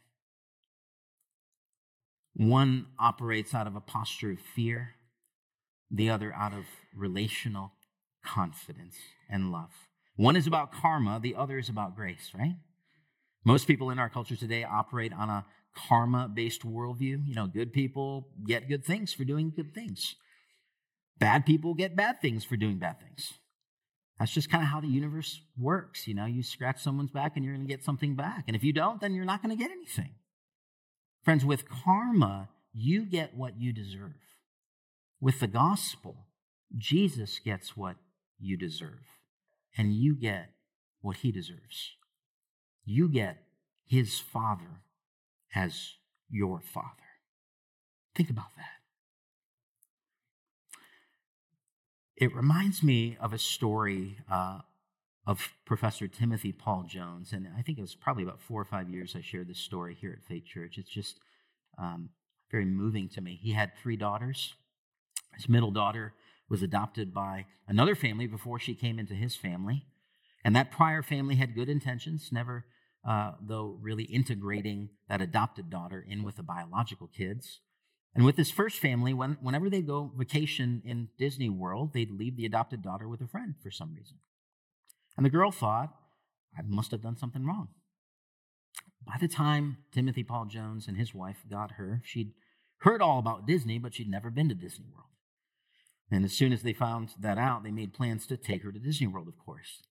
One 2.34 2.86
operates 2.98 3.54
out 3.54 3.66
of 3.66 3.76
a 3.76 3.80
posture 3.80 4.32
of 4.32 4.38
fear 4.40 4.96
the 5.90 6.10
other 6.10 6.34
out 6.34 6.52
of 6.52 6.64
relational 6.94 7.72
confidence 8.24 8.96
and 9.30 9.52
love. 9.52 9.70
One 10.16 10.36
is 10.36 10.46
about 10.46 10.72
karma, 10.72 11.20
the 11.22 11.34
other 11.34 11.58
is 11.58 11.68
about 11.68 11.94
grace, 11.94 12.32
right? 12.36 12.56
Most 13.44 13.66
people 13.66 13.90
in 13.90 13.98
our 13.98 14.08
culture 14.08 14.36
today 14.36 14.64
operate 14.64 15.12
on 15.12 15.30
a 15.30 15.46
karma 15.76 16.28
based 16.32 16.62
worldview. 16.62 17.26
You 17.26 17.34
know, 17.34 17.46
good 17.46 17.72
people 17.72 18.28
get 18.44 18.68
good 18.68 18.84
things 18.84 19.12
for 19.12 19.24
doing 19.24 19.52
good 19.54 19.74
things, 19.74 20.16
bad 21.18 21.46
people 21.46 21.74
get 21.74 21.94
bad 21.94 22.20
things 22.20 22.44
for 22.44 22.56
doing 22.56 22.78
bad 22.78 23.00
things. 23.00 23.34
That's 24.18 24.32
just 24.32 24.50
kind 24.50 24.62
of 24.62 24.70
how 24.70 24.80
the 24.80 24.88
universe 24.88 25.40
works. 25.58 26.08
You 26.08 26.14
know, 26.14 26.24
you 26.24 26.42
scratch 26.42 26.80
someone's 26.80 27.10
back 27.10 27.32
and 27.36 27.44
you're 27.44 27.54
going 27.54 27.66
to 27.66 27.72
get 27.72 27.84
something 27.84 28.14
back. 28.14 28.44
And 28.46 28.56
if 28.56 28.64
you 28.64 28.72
don't, 28.72 29.00
then 29.00 29.14
you're 29.14 29.24
not 29.24 29.42
going 29.42 29.56
to 29.56 29.62
get 29.62 29.70
anything. 29.70 30.14
Friends, 31.22 31.44
with 31.44 31.68
karma, 31.68 32.48
you 32.72 33.04
get 33.04 33.34
what 33.34 33.60
you 33.60 33.72
deserve. 33.72 34.14
With 35.20 35.40
the 35.40 35.46
gospel, 35.46 36.26
Jesus 36.76 37.38
gets 37.38 37.76
what 37.76 37.96
you 38.38 38.56
deserve, 38.56 39.20
and 39.76 39.92
you 39.92 40.14
get 40.14 40.50
what 41.00 41.18
he 41.18 41.32
deserves. 41.32 41.92
You 42.84 43.08
get 43.08 43.38
his 43.84 44.18
father 44.18 44.82
as 45.54 45.94
your 46.30 46.60
father. 46.60 46.88
Think 48.14 48.30
about 48.30 48.54
that. 48.56 48.75
It 52.16 52.34
reminds 52.34 52.82
me 52.82 53.18
of 53.20 53.34
a 53.34 53.38
story 53.38 54.16
uh, 54.30 54.60
of 55.26 55.52
Professor 55.66 56.08
Timothy 56.08 56.50
Paul 56.50 56.84
Jones. 56.88 57.32
And 57.32 57.46
I 57.58 57.60
think 57.60 57.76
it 57.76 57.82
was 57.82 57.94
probably 57.94 58.22
about 58.22 58.40
four 58.40 58.60
or 58.60 58.64
five 58.64 58.88
years 58.88 59.14
I 59.14 59.20
shared 59.20 59.48
this 59.48 59.58
story 59.58 59.94
here 60.00 60.16
at 60.18 60.26
Faith 60.26 60.46
Church. 60.46 60.78
It's 60.78 60.88
just 60.88 61.20
um, 61.78 62.10
very 62.50 62.64
moving 62.64 63.08
to 63.10 63.20
me. 63.20 63.38
He 63.40 63.52
had 63.52 63.72
three 63.76 63.96
daughters. 63.96 64.54
His 65.34 65.48
middle 65.48 65.70
daughter 65.70 66.14
was 66.48 66.62
adopted 66.62 67.12
by 67.12 67.44
another 67.68 67.94
family 67.94 68.26
before 68.26 68.58
she 68.58 68.74
came 68.74 68.98
into 68.98 69.14
his 69.14 69.36
family. 69.36 69.84
And 70.42 70.56
that 70.56 70.70
prior 70.70 71.02
family 71.02 71.34
had 71.34 71.54
good 71.54 71.68
intentions, 71.68 72.30
never, 72.32 72.64
uh, 73.06 73.32
though, 73.42 73.76
really 73.82 74.04
integrating 74.04 74.90
that 75.08 75.20
adopted 75.20 75.68
daughter 75.68 76.02
in 76.08 76.22
with 76.22 76.36
the 76.36 76.42
biological 76.42 77.08
kids. 77.08 77.60
And 78.16 78.24
with 78.24 78.36
this 78.36 78.50
first 78.50 78.78
family, 78.78 79.12
when, 79.12 79.36
whenever 79.42 79.68
they 79.68 79.82
go 79.82 80.10
vacation 80.16 80.80
in 80.86 81.10
Disney 81.18 81.50
World, 81.50 81.92
they'd 81.92 82.10
leave 82.10 82.36
the 82.36 82.46
adopted 82.46 82.82
daughter 82.82 83.06
with 83.06 83.20
a 83.20 83.26
friend 83.26 83.54
for 83.62 83.70
some 83.70 83.94
reason. 83.94 84.16
And 85.18 85.26
the 85.26 85.30
girl 85.30 85.50
thought, 85.52 85.94
I 86.56 86.62
must 86.66 86.92
have 86.92 87.02
done 87.02 87.18
something 87.18 87.44
wrong. 87.44 87.68
By 89.06 89.18
the 89.20 89.28
time 89.28 89.78
Timothy 89.92 90.24
Paul 90.24 90.46
Jones 90.46 90.88
and 90.88 90.96
his 90.96 91.14
wife 91.14 91.44
got 91.50 91.72
her, 91.72 92.00
she'd 92.04 92.32
heard 92.78 93.02
all 93.02 93.18
about 93.18 93.46
Disney, 93.46 93.78
but 93.78 93.94
she'd 93.94 94.10
never 94.10 94.30
been 94.30 94.48
to 94.48 94.54
Disney 94.54 94.86
World. 94.90 95.10
And 96.10 96.24
as 96.24 96.32
soon 96.32 96.54
as 96.54 96.62
they 96.62 96.72
found 96.72 97.10
that 97.20 97.36
out, 97.36 97.64
they 97.64 97.70
made 97.70 97.92
plans 97.92 98.26
to 98.28 98.38
take 98.38 98.62
her 98.62 98.72
to 98.72 98.78
Disney 98.78 99.08
World, 99.08 99.28
of 99.28 99.38
course. 99.38 99.82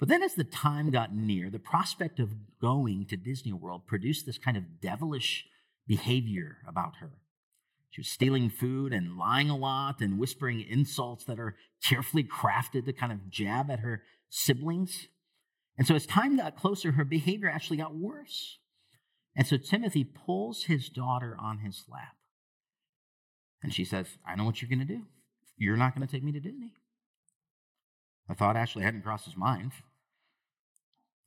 But 0.00 0.08
then, 0.08 0.22
as 0.24 0.34
the 0.34 0.44
time 0.44 0.90
got 0.90 1.14
near, 1.14 1.50
the 1.50 1.58
prospect 1.60 2.18
of 2.18 2.30
going 2.60 3.06
to 3.06 3.16
Disney 3.16 3.52
World 3.52 3.86
produced 3.86 4.26
this 4.26 4.38
kind 4.38 4.56
of 4.56 4.80
devilish 4.80 5.44
behavior 5.86 6.58
about 6.66 6.96
her. 6.96 7.12
She 7.90 8.00
was 8.00 8.08
stealing 8.08 8.50
food 8.50 8.92
and 8.92 9.16
lying 9.16 9.50
a 9.50 9.56
lot 9.56 10.00
and 10.00 10.18
whispering 10.18 10.60
insults 10.60 11.24
that 11.24 11.40
are 11.40 11.56
carefully 11.82 12.24
crafted 12.24 12.84
to 12.86 12.92
kind 12.92 13.12
of 13.12 13.28
jab 13.28 13.70
at 13.70 13.80
her 13.80 14.02
siblings. 14.28 15.08
And 15.76 15.86
so, 15.86 15.94
as 15.94 16.06
time 16.06 16.36
got 16.36 16.56
closer, 16.56 16.92
her 16.92 17.04
behavior 17.04 17.50
actually 17.50 17.78
got 17.78 17.94
worse. 17.94 18.58
And 19.34 19.46
so, 19.46 19.56
Timothy 19.56 20.04
pulls 20.04 20.64
his 20.64 20.88
daughter 20.88 21.36
on 21.40 21.58
his 21.58 21.84
lap. 21.90 22.16
And 23.62 23.74
she 23.74 23.84
says, 23.84 24.06
I 24.26 24.36
know 24.36 24.44
what 24.44 24.62
you're 24.62 24.68
going 24.68 24.86
to 24.86 24.94
do. 24.94 25.02
You're 25.56 25.76
not 25.76 25.94
going 25.94 26.06
to 26.06 26.12
take 26.12 26.22
me 26.22 26.32
to 26.32 26.40
Disney. 26.40 26.72
A 28.28 28.34
thought 28.34 28.56
actually 28.56 28.84
hadn't 28.84 29.02
crossed 29.02 29.24
his 29.24 29.36
mind. 29.36 29.72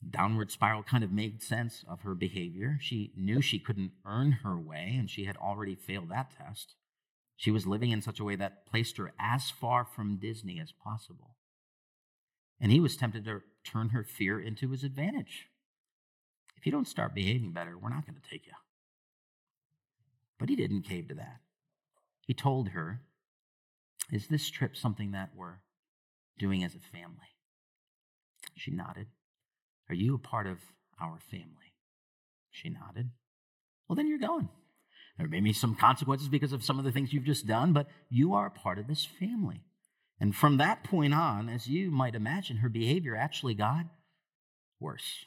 Downward 0.09 0.51
spiral 0.51 0.83
kind 0.83 1.03
of 1.03 1.11
made 1.11 1.41
sense 1.41 1.83
of 1.87 2.01
her 2.01 2.15
behavior. 2.15 2.77
She 2.81 3.11
knew 3.15 3.41
she 3.41 3.59
couldn't 3.59 3.91
earn 4.05 4.31
her 4.43 4.57
way, 4.57 4.95
and 4.97 5.09
she 5.09 5.25
had 5.25 5.37
already 5.37 5.75
failed 5.75 6.09
that 6.09 6.31
test. 6.37 6.75
She 7.35 7.51
was 7.51 7.67
living 7.67 7.91
in 7.91 8.01
such 8.01 8.19
a 8.19 8.23
way 8.23 8.35
that 8.35 8.65
placed 8.65 8.97
her 8.97 9.13
as 9.19 9.49
far 9.49 9.85
from 9.85 10.17
Disney 10.17 10.59
as 10.59 10.71
possible. 10.71 11.35
And 12.59 12.71
he 12.71 12.79
was 12.79 12.95
tempted 12.95 13.25
to 13.25 13.41
turn 13.63 13.89
her 13.89 14.03
fear 14.03 14.39
into 14.39 14.69
his 14.69 14.83
advantage. 14.83 15.47
If 16.57 16.65
you 16.65 16.71
don't 16.71 16.87
start 16.87 17.15
behaving 17.15 17.51
better, 17.51 17.77
we're 17.77 17.89
not 17.89 18.05
going 18.05 18.19
to 18.21 18.29
take 18.29 18.45
you. 18.45 18.53
But 20.39 20.49
he 20.49 20.55
didn't 20.55 20.83
cave 20.83 21.07
to 21.09 21.15
that. 21.15 21.39
He 22.25 22.33
told 22.33 22.69
her, 22.69 23.01
Is 24.11 24.27
this 24.27 24.49
trip 24.49 24.77
something 24.77 25.11
that 25.11 25.31
we're 25.35 25.59
doing 26.37 26.63
as 26.63 26.75
a 26.75 26.79
family? 26.79 27.35
She 28.55 28.71
nodded. 28.71 29.07
Are 29.89 29.95
you 29.95 30.15
a 30.15 30.19
part 30.19 30.47
of 30.47 30.57
our 31.01 31.19
family? 31.29 31.73
She 32.51 32.69
nodded. 32.69 33.11
Well, 33.87 33.95
then 33.95 34.07
you're 34.07 34.19
going. 34.19 34.49
There 35.17 35.27
may 35.27 35.41
be 35.41 35.53
some 35.53 35.75
consequences 35.75 36.27
because 36.27 36.53
of 36.53 36.63
some 36.63 36.79
of 36.79 36.85
the 36.85 36.91
things 36.91 37.13
you've 37.13 37.23
just 37.23 37.45
done, 37.45 37.73
but 37.73 37.87
you 38.09 38.33
are 38.33 38.47
a 38.47 38.51
part 38.51 38.79
of 38.79 38.87
this 38.87 39.05
family. 39.05 39.61
And 40.19 40.35
from 40.35 40.57
that 40.57 40.83
point 40.83 41.13
on, 41.13 41.49
as 41.49 41.67
you 41.67 41.91
might 41.91 42.15
imagine, 42.15 42.57
her 42.57 42.69
behavior 42.69 43.15
actually 43.15 43.53
got 43.53 43.85
worse. 44.79 45.25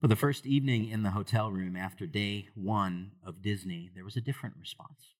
For 0.00 0.06
the 0.06 0.16
first 0.16 0.46
evening 0.46 0.88
in 0.88 1.02
the 1.02 1.10
hotel 1.10 1.50
room 1.50 1.76
after 1.76 2.06
day 2.06 2.48
one 2.54 3.12
of 3.24 3.42
Disney, 3.42 3.90
there 3.94 4.04
was 4.04 4.16
a 4.16 4.20
different 4.20 4.56
response. 4.58 5.14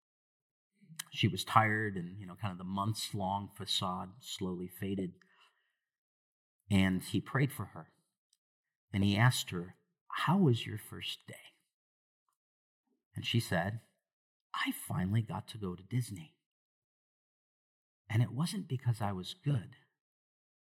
She 1.10 1.28
was 1.28 1.44
tired, 1.44 1.96
and 1.96 2.18
you 2.18 2.26
know, 2.26 2.36
kind 2.40 2.52
of 2.52 2.58
the 2.58 2.64
months 2.64 3.14
long 3.14 3.50
facade 3.56 4.10
slowly 4.20 4.68
faded. 4.68 5.12
And 6.70 7.02
he 7.02 7.20
prayed 7.20 7.52
for 7.52 7.66
her. 7.66 7.88
And 8.92 9.02
he 9.04 9.16
asked 9.16 9.50
her, 9.50 9.76
How 10.08 10.36
was 10.36 10.66
your 10.66 10.78
first 10.78 11.26
day? 11.26 11.34
And 13.14 13.24
she 13.24 13.40
said, 13.40 13.80
I 14.54 14.72
finally 14.72 15.22
got 15.22 15.48
to 15.48 15.58
go 15.58 15.74
to 15.74 15.82
Disney. 15.82 16.34
And 18.10 18.22
it 18.22 18.32
wasn't 18.32 18.68
because 18.68 19.00
I 19.00 19.12
was 19.12 19.34
good, 19.44 19.76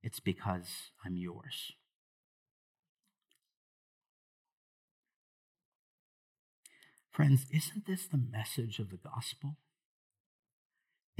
it's 0.04 0.20
because 0.20 0.92
I'm 1.06 1.18
yours. 1.18 1.74
Friends, 7.12 7.46
isn't 7.52 7.86
this 7.86 8.06
the 8.08 8.18
message 8.18 8.80
of 8.80 8.89
the 8.89 8.98
gospel? 8.98 9.58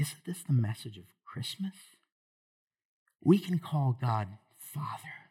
Isn't 0.02 0.24
this 0.26 0.42
the 0.42 0.52
message 0.52 0.98
of 0.98 1.04
Christmas? 1.24 1.74
We 3.22 3.38
can 3.38 3.60
call 3.60 3.96
God 4.00 4.26
Father. 4.58 5.30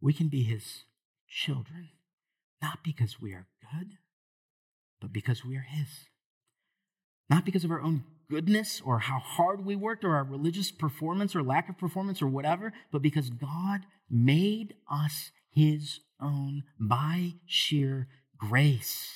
We 0.00 0.14
can 0.14 0.28
be 0.28 0.42
His 0.42 0.84
children, 1.28 1.90
not 2.62 2.78
because 2.82 3.20
we 3.20 3.34
are 3.34 3.46
good, 3.60 3.98
but 5.02 5.12
because 5.12 5.44
we 5.44 5.56
are 5.56 5.66
His. 5.68 6.06
Not 7.28 7.44
because 7.44 7.62
of 7.62 7.70
our 7.70 7.82
own 7.82 8.04
goodness 8.30 8.80
or 8.82 9.00
how 9.00 9.18
hard 9.18 9.66
we 9.66 9.76
worked 9.76 10.02
or 10.02 10.16
our 10.16 10.24
religious 10.24 10.70
performance 10.70 11.36
or 11.36 11.42
lack 11.42 11.68
of 11.68 11.76
performance 11.76 12.22
or 12.22 12.26
whatever, 12.26 12.72
but 12.90 13.02
because 13.02 13.28
God 13.28 13.82
made 14.08 14.76
us 14.90 15.30
his 15.50 16.00
own 16.18 16.62
by 16.80 17.34
sheer 17.44 18.08
grace. 18.38 19.10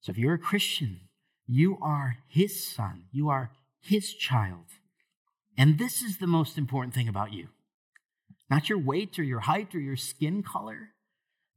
So 0.00 0.08
if 0.08 0.16
you're 0.16 0.32
a 0.32 0.38
Christian, 0.38 1.00
you 1.52 1.78
are 1.82 2.18
his 2.28 2.64
son, 2.64 3.06
you 3.10 3.28
are 3.28 3.50
his 3.80 4.14
child. 4.14 4.66
And 5.58 5.78
this 5.78 6.00
is 6.00 6.18
the 6.18 6.28
most 6.28 6.56
important 6.56 6.94
thing 6.94 7.08
about 7.08 7.32
you 7.32 7.48
not 8.48 8.68
your 8.68 8.78
weight 8.78 9.18
or 9.18 9.22
your 9.22 9.40
height 9.40 9.74
or 9.74 9.80
your 9.80 9.96
skin 9.96 10.42
color, 10.42 10.90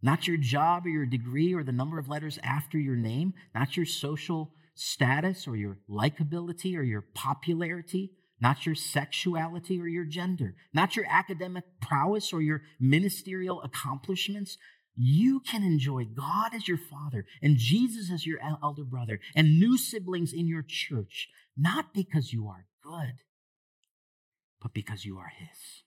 not 0.02 0.28
your 0.28 0.38
job 0.38 0.86
or 0.86 0.89
your 0.89 1.06
degree 1.08 1.54
or 1.54 1.64
the 1.64 1.72
number 1.72 1.98
of 1.98 2.08
letters 2.08 2.38
after 2.44 2.78
your 2.78 2.96
name, 2.96 3.34
not 3.56 3.76
your 3.76 3.86
social 3.86 4.52
status 4.76 5.48
or 5.48 5.56
your 5.56 5.78
likability 5.89 6.78
or 6.78 6.84
your 6.84 7.02
popularity, 7.16 8.12
not 8.39 8.66
your 8.66 8.76
sexuality 8.76 9.80
or 9.80 9.88
your 9.88 10.06
gender, 10.06 10.56
not 10.74 10.96
your 10.96 11.06
academic 11.10 11.64
prowess 11.82 12.34
or 12.34 12.41
your 12.41 12.62
ministerial 12.80 13.62
accomplishments. 13.62 14.58
You 14.96 15.39
can 15.39 15.64
enjoy 15.64 16.06
God 16.06 16.54
as 16.54 16.68
your 16.68 16.78
father 16.78 17.26
and 17.41 17.58
Jesus 17.58 18.12
as 18.12 18.26
your 18.26 18.39
elder 18.62 18.84
brother 18.84 19.20
and 19.36 19.60
new 19.60 19.78
siblings 19.78 20.34
in 20.34 20.48
your 20.48 20.64
church, 20.68 21.30
not 21.58 21.94
because 21.94 22.32
you 22.32 22.48
are 22.48 22.68
good, 22.84 23.22
but 24.62 24.74
because 24.74 25.06
you 25.06 25.18
are 25.18 25.32
His. 25.38 25.84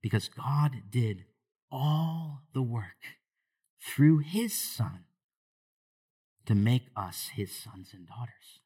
Because 0.00 0.28
God 0.28 0.82
did 0.90 1.24
all 1.70 2.42
the 2.52 2.62
work 2.62 3.16
through 3.80 4.18
His 4.18 4.54
Son 4.54 5.04
to 6.46 6.54
make 6.54 6.88
us 6.96 7.30
his 7.34 7.52
sons 7.52 7.90
and 7.92 8.06
daughters. 8.06 8.60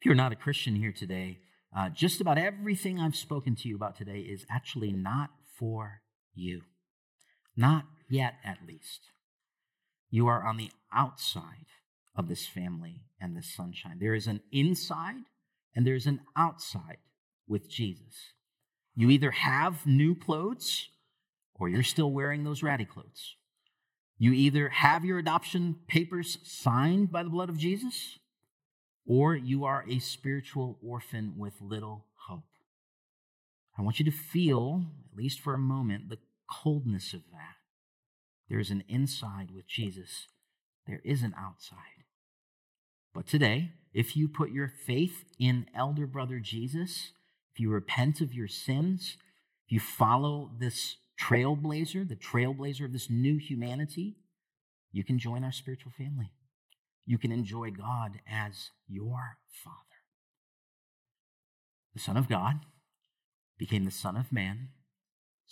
If 0.00 0.06
you're 0.06 0.14
not 0.14 0.32
a 0.32 0.36
Christian 0.36 0.76
here 0.76 0.92
today, 0.92 1.38
uh, 1.76 1.88
just 1.90 2.20
about 2.20 2.38
everything 2.38 2.98
I've 2.98 3.16
spoken 3.16 3.54
to 3.56 3.68
you 3.68 3.76
about 3.76 3.96
today 3.96 4.20
is 4.20 4.46
actually 4.50 4.92
not 4.92 5.30
for 5.58 6.02
you. 6.34 6.62
Not 7.56 7.86
yet, 8.08 8.34
at 8.44 8.58
least. 8.66 9.10
You 10.10 10.26
are 10.26 10.46
on 10.46 10.56
the 10.56 10.70
outside 10.92 11.66
of 12.14 12.28
this 12.28 12.46
family 12.46 13.02
and 13.20 13.36
this 13.36 13.54
sonship. 13.54 13.92
There 13.98 14.14
is 14.14 14.26
an 14.26 14.40
inside 14.52 15.22
and 15.74 15.86
there's 15.86 16.06
an 16.06 16.20
outside 16.36 16.98
with 17.48 17.68
Jesus. 17.68 18.32
You 18.94 19.10
either 19.10 19.30
have 19.30 19.86
new 19.86 20.14
clothes 20.14 20.88
or 21.54 21.68
you're 21.68 21.82
still 21.82 22.10
wearing 22.10 22.44
those 22.44 22.62
ratty 22.62 22.84
clothes. 22.84 23.36
You 24.18 24.32
either 24.32 24.68
have 24.68 25.04
your 25.04 25.18
adoption 25.18 25.76
papers 25.88 26.38
signed 26.44 27.10
by 27.10 27.22
the 27.22 27.30
blood 27.30 27.48
of 27.48 27.58
Jesus, 27.58 28.18
or 29.06 29.34
you 29.34 29.64
are 29.64 29.84
a 29.88 29.98
spiritual 29.98 30.78
orphan 30.80 31.34
with 31.36 31.54
little 31.60 32.06
hope. 32.28 32.44
I 33.76 33.82
want 33.82 33.98
you 33.98 34.04
to 34.04 34.10
feel, 34.10 34.84
at 35.10 35.16
least 35.16 35.40
for 35.40 35.54
a 35.54 35.58
moment, 35.58 36.08
the 36.08 36.18
coldness 36.62 37.14
of 37.14 37.22
that. 37.32 37.56
There 38.48 38.60
is 38.60 38.70
an 38.70 38.84
inside 38.88 39.50
with 39.54 39.66
Jesus, 39.66 40.26
there 40.86 41.00
is 41.04 41.22
an 41.22 41.34
outside. 41.38 41.78
But 43.14 43.26
today, 43.26 43.72
if 43.92 44.16
you 44.16 44.28
put 44.28 44.50
your 44.50 44.68
faith 44.68 45.24
in 45.38 45.66
elder 45.74 46.06
brother 46.06 46.38
Jesus, 46.38 47.12
if 47.52 47.60
you 47.60 47.70
repent 47.70 48.20
of 48.20 48.32
your 48.32 48.48
sins, 48.48 49.16
if 49.66 49.72
you 49.72 49.80
follow 49.80 50.50
this 50.58 50.96
trailblazer, 51.20 52.08
the 52.08 52.16
trailblazer 52.16 52.86
of 52.86 52.92
this 52.92 53.10
new 53.10 53.36
humanity, 53.36 54.16
you 54.90 55.04
can 55.04 55.18
join 55.18 55.44
our 55.44 55.52
spiritual 55.52 55.92
family. 55.96 56.32
You 57.06 57.18
can 57.18 57.32
enjoy 57.32 57.70
God 57.70 58.20
as 58.30 58.70
your 58.88 59.38
Father. 59.62 59.76
the 61.94 62.00
Son 62.00 62.16
of 62.16 62.28
God, 62.28 62.60
became 63.58 63.84
the 63.84 63.90
Son 63.90 64.16
of 64.16 64.32
Man, 64.32 64.70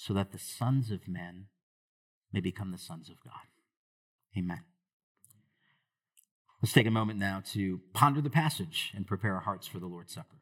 so 0.01 0.14
that 0.14 0.32
the 0.32 0.38
sons 0.38 0.90
of 0.90 1.07
men 1.07 1.44
may 2.32 2.40
become 2.40 2.72
the 2.72 2.78
sons 2.78 3.11
of 3.11 3.16
God. 3.22 3.34
Amen. 4.34 4.62
Let's 6.62 6.72
take 6.72 6.86
a 6.86 6.90
moment 6.90 7.18
now 7.18 7.42
to 7.53 7.82
ponder 7.92 8.22
the 8.22 8.30
passage 8.30 8.92
and 8.96 9.07
prepare 9.07 9.34
our 9.34 9.42
hearts 9.42 9.66
for 9.66 9.78
the 9.78 9.86
Lord's 9.86 10.14
Supper. 10.14 10.39